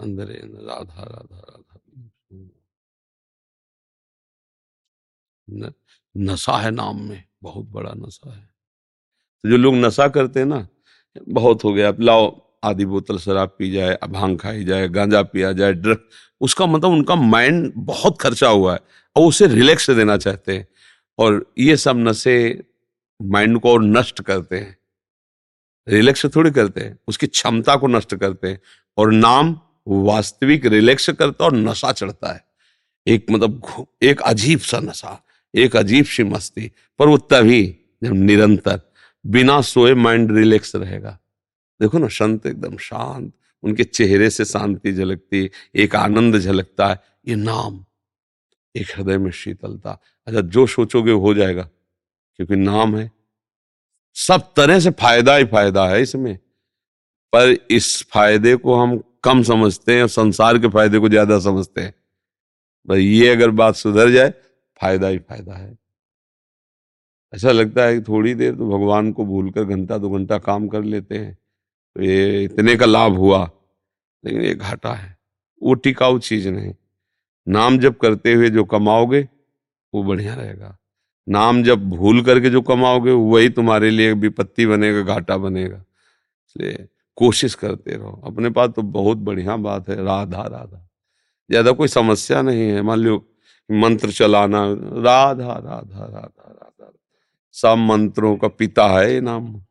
अंदर 0.00 0.26
राधा 0.26 1.02
राधा 1.02 1.38
राधा 1.38 1.80
नशा 6.16 6.56
है 6.58 6.70
नाम 6.70 7.00
में, 7.02 7.24
बहुत 7.42 7.66
बड़ा 7.66 7.92
नशा 7.96 8.34
है। 8.34 8.50
तो 9.44 9.48
जो 9.48 9.56
लोग 9.56 9.74
नशा 9.74 10.08
करते 10.08 10.40
हैं 10.40 10.46
ना, 10.46 10.68
बहुत 11.28 11.64
हो 11.64 11.72
गया, 11.72 11.88
अब 11.88 12.00
लाओ, 12.00 12.40
आधी 12.64 12.84
बोतल 12.84 13.18
शराब 13.18 13.56
पी 13.58 13.70
जाए, 13.72 13.98
भाँग 14.08 14.38
खाई 14.38 14.64
जाए, 14.64 14.88
गांजा 14.88 15.22
पिया 15.22 15.52
जाए 15.52 15.72
ड्रग 15.72 16.08
उसका 16.40 16.66
मतलब 16.66 16.90
उनका 16.90 17.14
माइंड 17.14 17.72
बहुत 17.76 18.20
खर्चा 18.20 18.48
हुआ 18.48 18.74
है। 18.74 18.80
और 19.16 19.28
उसे 19.28 19.46
रिलैक्स 19.46 19.90
देना 19.90 20.16
चाहते 20.16 20.58
हैं। 20.58 20.68
और 21.18 21.52
ये 21.58 21.76
सब 21.76 21.96
नशे 21.96 22.62
माइंड 23.22 23.60
को 23.60 23.72
और 23.72 23.82
नष्ट 23.82 24.22
करते 24.22 24.56
हैं। 24.56 24.78
रिलैक्स 25.88 26.26
थोड़ी 26.26 26.50
करते 26.50 26.80
हैं, 26.80 26.98
उसकी 27.08 27.26
क्षमता 27.26 27.76
को 27.76 27.86
नष्ट 27.86 28.14
करते 28.14 28.48
हैं। 28.48 28.60
और 28.96 29.12
नाम 29.12 29.60
वास्तविक 29.88 30.66
रिलैक्स 30.66 31.10
करता 31.10 31.44
और 31.44 31.56
नशा 31.56 31.92
चढ़ता 31.92 32.32
है। 32.32 32.44
एक 33.06 33.26
मतलब 33.30 33.86
एक 34.02 34.20
अजीब 34.20 34.58
सा 34.58 34.78
नशा, 34.78 35.26
एक 35.54 35.76
अजीब 35.76 36.04
सी 36.04 36.24
मस्ती, 36.24 36.72
पर 36.98 37.08
वो 37.08 37.18
तभी 37.18 37.76
जब 38.04 38.12
निरंतर, 38.12 38.80
बिना 39.26 39.60
सोए 39.60 39.94
माइंड 39.94 40.32
रिलैक्स 40.32 40.76
रहेगा। 40.76 41.18
देखो 41.80 41.98
ना, 41.98 42.08
संत 42.08 42.46
एकदम 42.46 42.76
शांत, 42.76 43.32
उनके 43.62 43.84
चेहरे 43.84 44.30
से 44.30 44.44
शांति 44.44 44.92
झलकती, 44.92 45.50
एक 45.74 45.96
आनंद 45.96 46.38
झलकता 46.38 46.88
है। 46.88 47.00
ये 47.28 47.34
नाम 47.34 47.84
एक 48.74 48.86
हृदय 48.96 49.18
में 49.18 49.30
शीतलता। 49.30 49.98
अच्छा 50.26 50.40
जो 50.40 50.66
सोचोगे 50.66 51.12
हो 51.12 51.34
जाएगा, 51.34 51.62
क्योंकि 51.62 52.56
नाम 52.56 52.96
है। 52.96 53.10
सब 54.16 54.52
तरह 54.56 54.80
से 54.80 54.90
फ़ायदा 54.92 55.34
ही 55.36 55.44
फ़ायदा 55.46 55.86
है 55.88 56.00
इसमें। 56.02 56.36
पर 57.32 57.56
इस 57.70 58.02
फ़ायदे 58.12 58.54
को 58.56 58.74
हम 58.74 58.98
कम 59.24 59.42
समझते 59.42 59.94
हैं 59.94 60.02
और 60.02 60.08
संसार 60.08 60.58
के 60.58 60.68
फ़ायदे 60.68 60.98
को 60.98 61.08
ज़्यादा 61.08 61.38
समझते 61.40 61.80
हैं। 61.80 61.94
पर 62.88 62.98
ये 62.98 63.28
अगर 63.28 63.50
बात 63.52 63.74
सुधर 63.74 64.10
जाए, 64.10 64.30
फ़ायदा 64.80 65.08
ही 65.08 65.18
फ़ायदा 65.18 65.54
है। 65.54 65.76
ऐसा 67.32 67.50
लगता 67.50 67.84
है 67.84 67.94
कि 67.94 68.00
थोड़ी 68.02 68.34
देर 68.34 68.54
तो 68.54 68.68
भगवान 68.68 69.10
को 69.12 69.24
भूलकर 69.24 69.64
घंटा 69.66 69.98
दो 69.98 70.10
घंटा 70.10 70.38
काम 70.40 70.68
कर 70.68 70.82
लेते 70.84 71.18
हैं। 71.18 71.34
तो 71.96 72.02
ये 72.02 72.42
इतने 72.44 72.76
का 72.76 72.86
लाभ 72.86 73.16
हुआ, 73.16 73.44
लेकिन 74.24 74.42
ये 74.42 74.54
घाटा 74.54 74.92
है। 74.92 75.16
वो 75.62 75.74
टिकाऊ 75.74 76.18
चीज़ 76.18 76.48
नहीं। 76.48 76.72
नाम 77.46 77.78
जब 77.78 77.96
करते 77.96 78.34
हुए 78.34 78.50
जो 78.50 78.64
कमाओगे, 78.64 79.20
वो 79.92 80.02
बढ़िया 80.02 80.34
रहेगा। 80.34 80.76
नाम 81.28 81.62
जब 81.62 81.88
भूल 81.90 82.22
करके 82.22 82.50
जो 82.50 82.62
कमाओगे, 82.62 83.10
वही 83.10 83.48
तुम्हारे 83.48 83.90
लिए 83.90 84.12
विपत्ति 84.12 84.66
बनेगा, 84.66 85.02
घाटा 85.02 85.36
बनेगा। 85.36 85.76
इसलिए 85.76 86.88
कोशिश 87.18 87.54
करते 87.54 87.92
रहो। 87.92 88.22
अपने 88.26 88.50
पास 88.50 88.70
तो 88.70 88.82
बहुत 88.82 89.18
बढ़िया 89.18 89.56
बात 89.56 89.88
है, 89.88 89.96
राधा 89.96 90.42
राधा। 90.42 90.86
ज़्यादा 91.50 91.72
कोई 91.72 91.88
समस्या 91.88 92.42
नहीं 92.42 92.68
है। 92.68 92.82
मान 92.82 92.98
लो 92.98 93.16
मंत्र 93.70 94.10
चलाना, 94.10 94.64
राधा 94.66 95.52
राधा 95.52 95.78
राधा 95.78 96.48
राधा। 96.48 96.92
सब 97.54 97.76
मंत्रों 97.78 98.36
का 98.36 98.48
पिता 98.48 98.86
है 98.88 99.12
ये 99.14 99.20
नाम। 99.20 99.62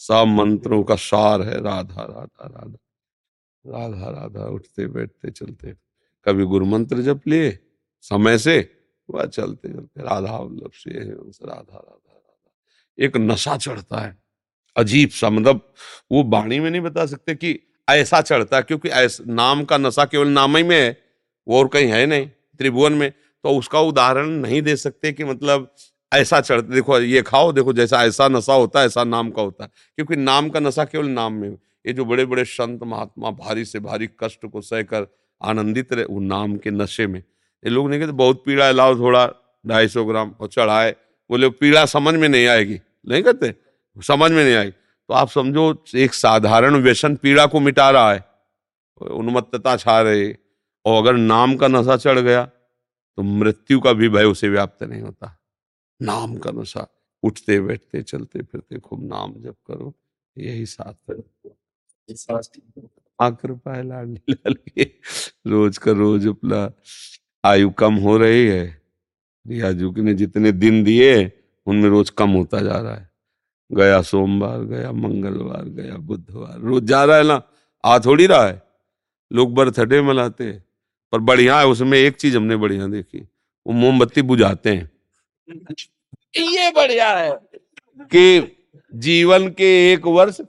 सब 0.00 0.24
मंत्रों 0.28 0.82
का 0.82 0.94
सार 0.96 1.42
है, 1.42 1.60
राधा 1.60 2.02
राधा 2.02 2.46
राधा। 2.46 2.78
राधा 3.64 4.10
राधा, 4.10 4.44
उठते, 4.44 4.86
बैठते, 4.86 5.30
चलते। 5.30 5.74
कभी 6.26 6.44
गुरु 6.44 6.66
मंत्र 6.66 7.02
जप 7.02 7.20
लिए, 7.28 7.58
समय 8.04 8.38
से, 8.38 8.58
वह 9.08 9.24
चलते 9.26 9.68
चलते, 9.68 10.02
राधा 10.02 10.36
वल्लभ 10.36 10.70
से 10.74 10.90
राधा 10.90 11.54
राधा 11.54 11.76
राधा। 11.76 12.50
एक 12.98 13.16
नशा 13.16 13.56
चढ़ता 13.56 14.00
है, 14.00 14.16
अजीब 14.76 15.10
सा 15.10 15.30
मतलब 15.30 15.72
वो 16.12 16.22
वाणी 16.24 16.58
में 16.60 16.70
नहीं 16.70 16.80
बता 16.80 17.06
सकते 17.06 17.34
कि 17.34 17.58
ऐसा 17.88 18.20
चढ़ता 18.20 18.56
है, 18.56 18.62
क्योंकि 18.62 18.88
ऐसा, 18.88 19.24
नाम 19.26 19.64
का 19.64 19.78
नशा 19.78 20.04
केवल 20.04 20.28
नाम 20.28 20.56
ही 20.56 20.62
में 20.62 20.76
है, 20.76 20.96
वो 21.46 21.58
और 21.58 21.68
कहीं 21.68 21.90
है 21.92 22.04
नहीं, 22.06 22.26
त्रिभुवन 22.60 22.92
में 22.92 23.10
तो 23.10 23.56
उसका 23.58 23.80
उदाहरण 23.80 24.28
नहीं 24.30 24.60
दे 24.62 24.76
सकते 24.76 25.12
कि 25.12 25.24
मतलब 25.24 25.74
ऐसा 26.12 26.40
चढ़ते, 26.40 26.74
देखो 26.74 26.98
ये 27.00 27.22
खाओ, 27.22 27.52
देखो 27.52 27.72
जैसा 27.72 28.02
ऐसा 28.04 28.28
नशा 28.28 28.54
होता 28.54 28.80
है, 28.80 28.86
ऐसा 28.86 29.04
नाम 29.04 29.30
का 29.30 29.42
होता 29.42 29.64
है, 29.64 29.70
क्योंकि 29.96 30.16
नाम 30.16 30.48
का 30.50 30.60
नशा 30.60 30.84
केवल 30.84 31.08
नाम 31.08 31.32
में 31.32 31.50
ये 31.50 31.92
जो 31.92 32.04
बड़े 32.04 32.24
बड़े 32.24 32.44
संत 32.44 32.82
महात्मा, 32.82 33.30
भारी 33.32 33.64
से 33.64 33.80
भारी 33.80 34.08
कष्ट 34.20 34.46
को 34.46 34.60
सहकर 34.60 35.06
आनंदित 35.42 35.92
रहे 35.92 36.04
वो 36.04 36.20
नाम 36.20 36.56
के 36.56 36.70
नशे 36.70 37.06
में। 37.06 37.18
ये 37.18 37.70
लोग 37.70 37.88
नहीं 37.90 38.00
कहते 38.00 38.12
बहुत 38.14 38.42
पीड़ा 38.46 38.66
है 38.66 38.72
लाओ 38.72 38.94
थोड़ा 38.98 39.26
ढाई 39.64 39.88
सौ 39.88 40.04
ग्राम 40.04 40.34
और 40.40 40.48
चढ़ाए। 40.48 40.90
बोले 41.30 41.48
पीड़ा 41.50 41.84
समझ 41.86 42.14
में 42.14 42.28
नहीं 42.28 42.46
आएगी। 42.46 42.78
नहीं 43.08 43.22
कहते? 43.22 43.54
समझ 43.96 44.30
में 44.30 44.44
नहीं 44.44 44.54
आई। 44.54 44.70
तो 44.70 45.14
आप 45.14 45.28
समझो 45.28 45.84
एक 45.96 46.14
साधारण 46.14 46.76
व्यसन 46.82 47.16
पीड़ा 47.16 47.46
को 47.46 47.60
मिटा 47.60 47.90
रहा 47.90 48.12
है 48.12 48.24
उन्मत्तता 49.00 49.76
छा 49.76 50.00
रही 50.00 50.32
और 50.84 51.02
अगर 51.02 51.16
नाम 51.16 51.56
का 51.56 51.68
नशा 51.68 51.96
चढ़ 51.96 52.18
गया 52.18 52.44
तो 52.44 53.22
मृत्यु 53.22 53.80
का 53.80 53.92
भी 53.92 54.08
भय 54.08 54.24
उसे 54.24 54.48
व्याप्त 54.48 54.82
नहीं 54.82 55.00
होता। 55.02 55.36
नाम 56.00 56.36
का 56.36 56.50
नशा 56.50 56.86
उठते 57.22 57.60
बैठते 57.60 58.02
चलते 58.02 58.42
फिरते 58.42 58.78
खूब 58.78 59.04
नाम 59.04 59.34
जप 59.34 59.56
करो 59.66 59.92
यही 60.36 60.66
साथ 60.66 60.94
है। 61.10 61.16
कृपा 63.32 63.74
है 63.74 63.82
लाडली 63.88 64.32
लाल 64.32 64.54
रोज 65.46 65.78
का 65.78 65.92
रोज 65.92 66.26
अपना 66.26 66.70
आयु 67.44 67.70
कम 67.70 67.94
हो 67.94 68.16
रही 68.18 68.46
है। 68.46 68.82
रियाजू 69.46 69.94
ने 69.98 70.14
जितने 70.14 70.52
दिन 70.52 70.82
दिए 70.84 71.14
उनमें 71.66 71.88
रोज 71.90 72.10
कम 72.10 72.30
होता 72.30 72.60
जा 72.60 72.78
रहा 72.78 72.94
है। 72.94 73.10
गया 73.70 74.02
सोमवार 74.02 74.60
गया 74.60 74.92
मंगलवार 74.92 75.64
गया 75.64 75.96
बुधवार 75.96 76.58
रोज 76.60 76.84
जा 76.84 77.04
रहा 77.04 77.16
है 77.16 77.24
ना 77.24 77.42
आ 77.84 77.98
थोड़ी 77.98 78.26
रहा 78.26 78.46
है। 78.46 78.62
लोग 79.32 79.54
बर्थडे 79.54 80.00
मनाते 80.02 80.44
हैं 80.44 80.64
पर 81.12 81.18
बढ़िया 81.20 81.58
है 81.60 81.66
उसमें 81.66 81.98
एक 81.98 82.16
चीज़ 82.16 82.36
हमने 82.36 82.56
बढ़िया 82.56 82.86
देखी 82.86 83.18
वो 83.66 83.72
मोमबत्ती 83.72 84.22
बुझाते 84.22 84.70
हैं। 84.70 84.90
ये 86.36 86.70
बढ़िया 86.70 87.08
है। 87.18 87.32
कि 88.00 88.56
जीवन 88.94 89.48
के 89.48 89.92
एक 89.92 90.06
वर्ष 90.06 90.40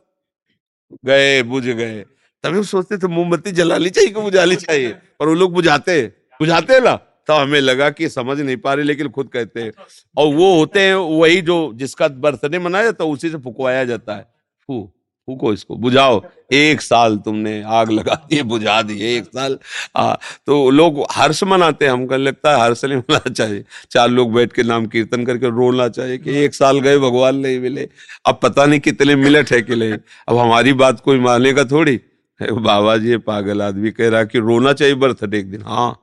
गए 1.05 1.43
बुझ 1.43 1.63
गए 1.63 2.05
तभी 2.43 2.57
वो 2.57 2.63
सोचते 2.63 2.97
थे 2.97 3.07
मोमबत्ती 3.07 3.51
जलानी 3.51 3.89
चाहिए 3.89 4.09
कि 4.09 4.21
बुझानी 4.21 4.55
चाहिए। 4.55 4.91
पर 5.19 5.27
वो 5.27 5.33
लोग 5.33 5.53
बुझाते 5.53 6.01
बुझाते 6.39 6.79
ना। 6.79 6.95
तो 7.27 7.33
हमें 7.33 7.59
लगा 7.61 7.89
कि 7.89 8.09
समझ 8.09 8.39
नहीं 8.39 8.57
पा 8.57 8.73
रहे 8.73 8.85
लेकिन 8.85 9.09
खुद 9.09 9.27
कहते 9.27 9.61
हैं। 9.61 9.71
और 10.17 10.33
वो 10.35 10.57
होते 10.57 10.79
हैं 10.79 10.95
वही 10.95 11.41
जो 11.41 11.71
जिसका 11.75 12.07
बर्थडे 12.07 12.59
मनाया 12.59 12.83
जाता 12.83 13.03
है 13.03 13.09
उसी 13.09 13.29
से 13.29 13.37
फुकवाया 13.37 13.83
जाता 13.83 14.15
है। 14.15 14.25
फू 14.69 14.91
फूको 15.27 15.53
इसको 15.53 15.75
बुझाओ। 15.75 16.21
एक 16.53 16.81
साल 16.81 17.17
तुमने 17.17 17.61
आग 17.63 17.91
लगा 17.91 18.15
दी 18.29 18.41
बुझा 18.43 18.81
दी 18.81 18.99
एक 19.15 19.25
साल। 19.25 19.57
आ, 19.95 20.15
तो 20.45 20.69
लोग 20.69 20.99
हर्ष 21.11 21.43
मनाते 21.43 21.85
हैं 21.85 21.91
हमको 21.91 22.17
लगता 22.17 22.55
है 22.55 22.61
हर्ष 22.61 22.85
नहीं 22.85 22.97
मनाना 22.97 23.31
चाहिए। 23.33 23.63
चार 23.91 24.09
लोग 24.09 24.33
बैठ 24.33 24.53
के 24.53 24.63
नाम 24.63 24.85
कीर्तन 24.85 25.25
करके 25.25 25.49
रोना 25.49 25.87
चाहिए 25.89 26.17
कि 26.17 26.37
एक 26.37 26.55
साल 26.55 26.79
गए 26.79 26.97
भगवान 26.97 27.35
नहीं 27.35 27.59
मिले। 27.59 27.89
अब 28.25 28.39
पता 28.43 28.65
नहीं 28.65 28.79
कितने 28.79 29.15
मिले 29.15 29.43
ठेके 29.43 29.75
ले 29.75 29.91
अब 29.91 30.37
हमारी 30.37 30.73
बात 30.73 30.99
कोई 30.99 31.19
मानेगा 31.19 31.63
थोड़ी। 31.63 31.99
बाबा 32.51 32.97
जी 32.97 33.17
पागल 33.17 33.61
आदमी 33.61 33.91
कह 33.91 34.09
रहा 34.09 34.23
कि 34.23 34.39
रोना 34.39 34.73
चाहिए 34.73 34.95
बर्थडे 34.95 35.39
एक 35.39 35.51
दिन। 35.51 35.61
हाँ 35.61 35.99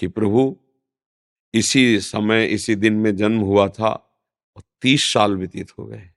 कि 0.00 0.08
प्रभु, 0.08 0.58
इसी 1.54 2.00
समय, 2.00 2.46
इसी 2.46 2.74
दिन 2.74 2.92
में 2.92 3.16
जन्म 3.16 3.40
हुआ 3.40 3.68
था 3.68 3.88
और 4.56 4.62
तीस 4.82 5.12
साल 5.12 5.36
व्यतीत 5.36 5.70
हो 5.78 5.86
गए। 5.86 6.10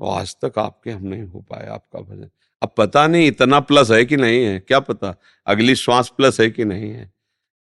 और 0.00 0.20
आज 0.20 0.36
तक 0.44 0.58
आपके 0.58 0.90
हम 0.90 1.02
नहीं 1.02 1.22
हो 1.22 1.40
पाए, 1.40 1.66
आपका 1.66 2.00
भजन। 2.00 2.30
अब 2.62 2.74
पता 2.78 3.06
नहीं 3.06 3.28
इतना 3.28 3.60
प्लस 3.60 3.90
है 3.90 4.04
कि 4.04 4.16
नहीं 4.16 4.44
है, 4.44 4.60
क्या 4.60 4.80
पता? 4.80 5.16
अगली 5.46 5.74
श्वास 5.74 6.12
प्लस 6.16 6.40
है 6.40 6.50
कि 6.50 6.64
नहीं 6.64 6.90
है? 6.90 7.12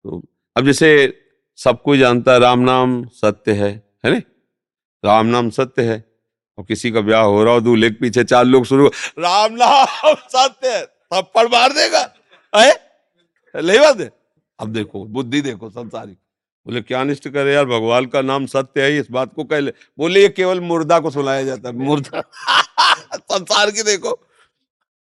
तो 0.04 0.26
अब 0.58 0.66
जैसे 0.66 1.22
सब 1.56 1.82
कोई 1.82 1.98
जानता 1.98 2.34
है, 2.34 2.40
राम 2.40 2.60
नाम 2.60 3.06
सत्य 3.06 3.52
है 3.52 3.92
है 4.06 4.12
नहीं? 4.12 4.22
राम 5.06 5.26
नाम 5.26 5.50
सत्य 5.50 5.92
है। 5.92 6.11
और 6.58 6.66
किसी 6.68 6.92
का 6.92 7.02
ब्याह 7.02 7.24
हो 7.24 7.44
रहा 7.44 7.54
हो, 7.54 7.62
दूल्हे 7.62 7.90
के 7.90 7.96
पीछे 7.96 8.24
चार 8.24 8.46
लोग 8.46 8.66
शुरू 8.66 8.88
राम 9.20 9.54
नाम, 9.54 10.16
सत्य 10.16 10.88
थप्पड़ 11.14 11.48
मार 11.48 11.74
देगा। 11.74 12.16
है? 12.56 12.92
बात 13.56 14.00
है। 14.00 14.12
अब 14.60 14.68
देखो, 14.68 15.06
बुद्धि 15.06 15.42
देखो, 15.42 15.70
संसारी। 15.70 16.12
बोले, 16.68 16.82
क्या 16.82 17.04
निष्ठ 17.04 17.30
करे 17.30 17.54
यार? 17.54 17.66
भगवान 17.66 18.06
का 18.06 18.22
नाम 18.22 18.46
सत्य 18.46 18.82
है, 18.82 18.98
इस 18.98 19.12
बात 19.12 19.34
को 19.36 19.44
कह 19.44 19.60
ले। 19.60 19.74
बोले, 19.98 20.22
ये 20.22 20.30
केवल 20.30 20.60
मुर्दा 20.60 21.00
को 21.00 21.10
सुनाया 21.10 21.44
जाता 21.44 21.70
है। 21.70 21.76
मुर्दा। 21.76 22.24
संसार 23.16 23.72
की 23.72 23.84
देखो। 23.84 24.12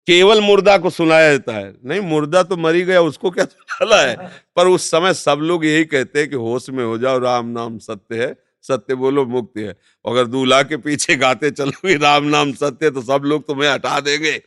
केवल 0.08 0.42
मुर्दा 0.42 0.78
को 0.78 0.90
सुनाया 0.90 1.32
जाता 1.32 1.54
है। 1.54 1.76
नहीं, 1.86 2.00
मुर्दा 2.00 2.44
तो 2.44 2.58
मरी 2.58 2.82
गया, 2.82 3.02
उसको 3.02 3.32
क्या 3.32 3.46
सुनाना 3.46 4.02
है? 4.02 4.16
पर 4.56 4.68
उस 4.68 4.92
समय 4.92 5.14
सब 5.14 5.40
लोग 5.42 5.66
यही 5.66 5.86
कहते 5.86 6.20
हैं 6.20 6.30
कि 6.30 6.36
होश 6.36 6.70
में 6.70 6.86
हो 6.86 6.98
जाओ, 6.98 7.20
राम 7.20 7.46
नाम 7.46 7.78
सत्य 7.78 8.24
है। 8.24 8.43
सत्य 8.64 8.96
बोलो 8.96 9.26
मुक्ति 9.28 9.62
है। 9.62 9.76
अगर 10.06 10.26
दूल्हा 10.28 10.62
के 10.64 10.78
पीछे 10.78 11.16
गाते 11.16 11.52
चलोगे 11.52 11.96
राम 11.98 12.24
नाम 12.26 12.52
सत्य 12.54 12.90
तो 12.92 13.02
सब 13.02 13.22
लोग 13.26 13.48
तुम्हें 13.48 13.70
हटा 13.70 14.00
देंगे। 14.00 14.42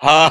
हाँ 0.00 0.28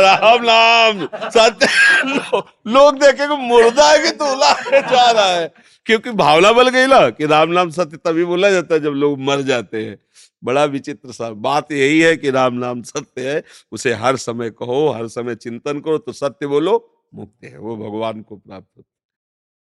राम 0.00 0.44
नाम 0.44 1.06
सत्य। 1.30 1.66
लो, 2.04 2.38
लोग 2.68 2.98
देखेंगे 2.98 3.36
मुर्दा 3.38 3.90
है 3.90 3.98
कि 3.98 4.10
दूल्हा 4.12 4.80
जा 4.80 5.10
रहा 5.10 5.26
है। 5.26 5.52
क्योंकि 5.86 6.10
भावना 6.12 6.52
बल 6.52 6.68
गई 6.68 6.86
ना 6.86 7.08
कि 7.10 7.26
राम 7.26 7.50
नाम 7.50 7.70
सत्य 7.70 7.96
तभी 7.96 8.24
बोला 8.24 8.50
जाता 8.50 8.74
है 8.74 8.80
जब 8.80 8.92
लोग 8.96 9.18
मर 9.20 9.40
जाते 9.42 9.84
हैं। 9.84 9.98
बड़ा 10.42 10.64
विचित्र 10.66 11.12
सा 11.12 11.30
बात 11.40 11.72
यही 11.72 12.00
है 12.00 12.16
कि 12.16 12.30
राम 12.30 12.54
नाम 12.54 12.82
सत्य 12.82 13.30
है 13.30 13.42
उसे 13.72 13.92
हर 13.94 14.16
समय 14.16 14.50
कहो 14.52 14.88
हर 14.90 15.08
समय 15.08 15.34
चिंतन 15.34 15.80
करो 15.80 15.98
तो 15.98 16.12
सत्य 16.12 16.46
बोलो 16.46 16.78
मुक्ति 17.14 17.46
है। 17.46 17.58
वो 17.58 17.76
भगवान 17.78 18.22
को 18.22 18.36
प्राप्त 18.36 18.68
होता 18.76 18.91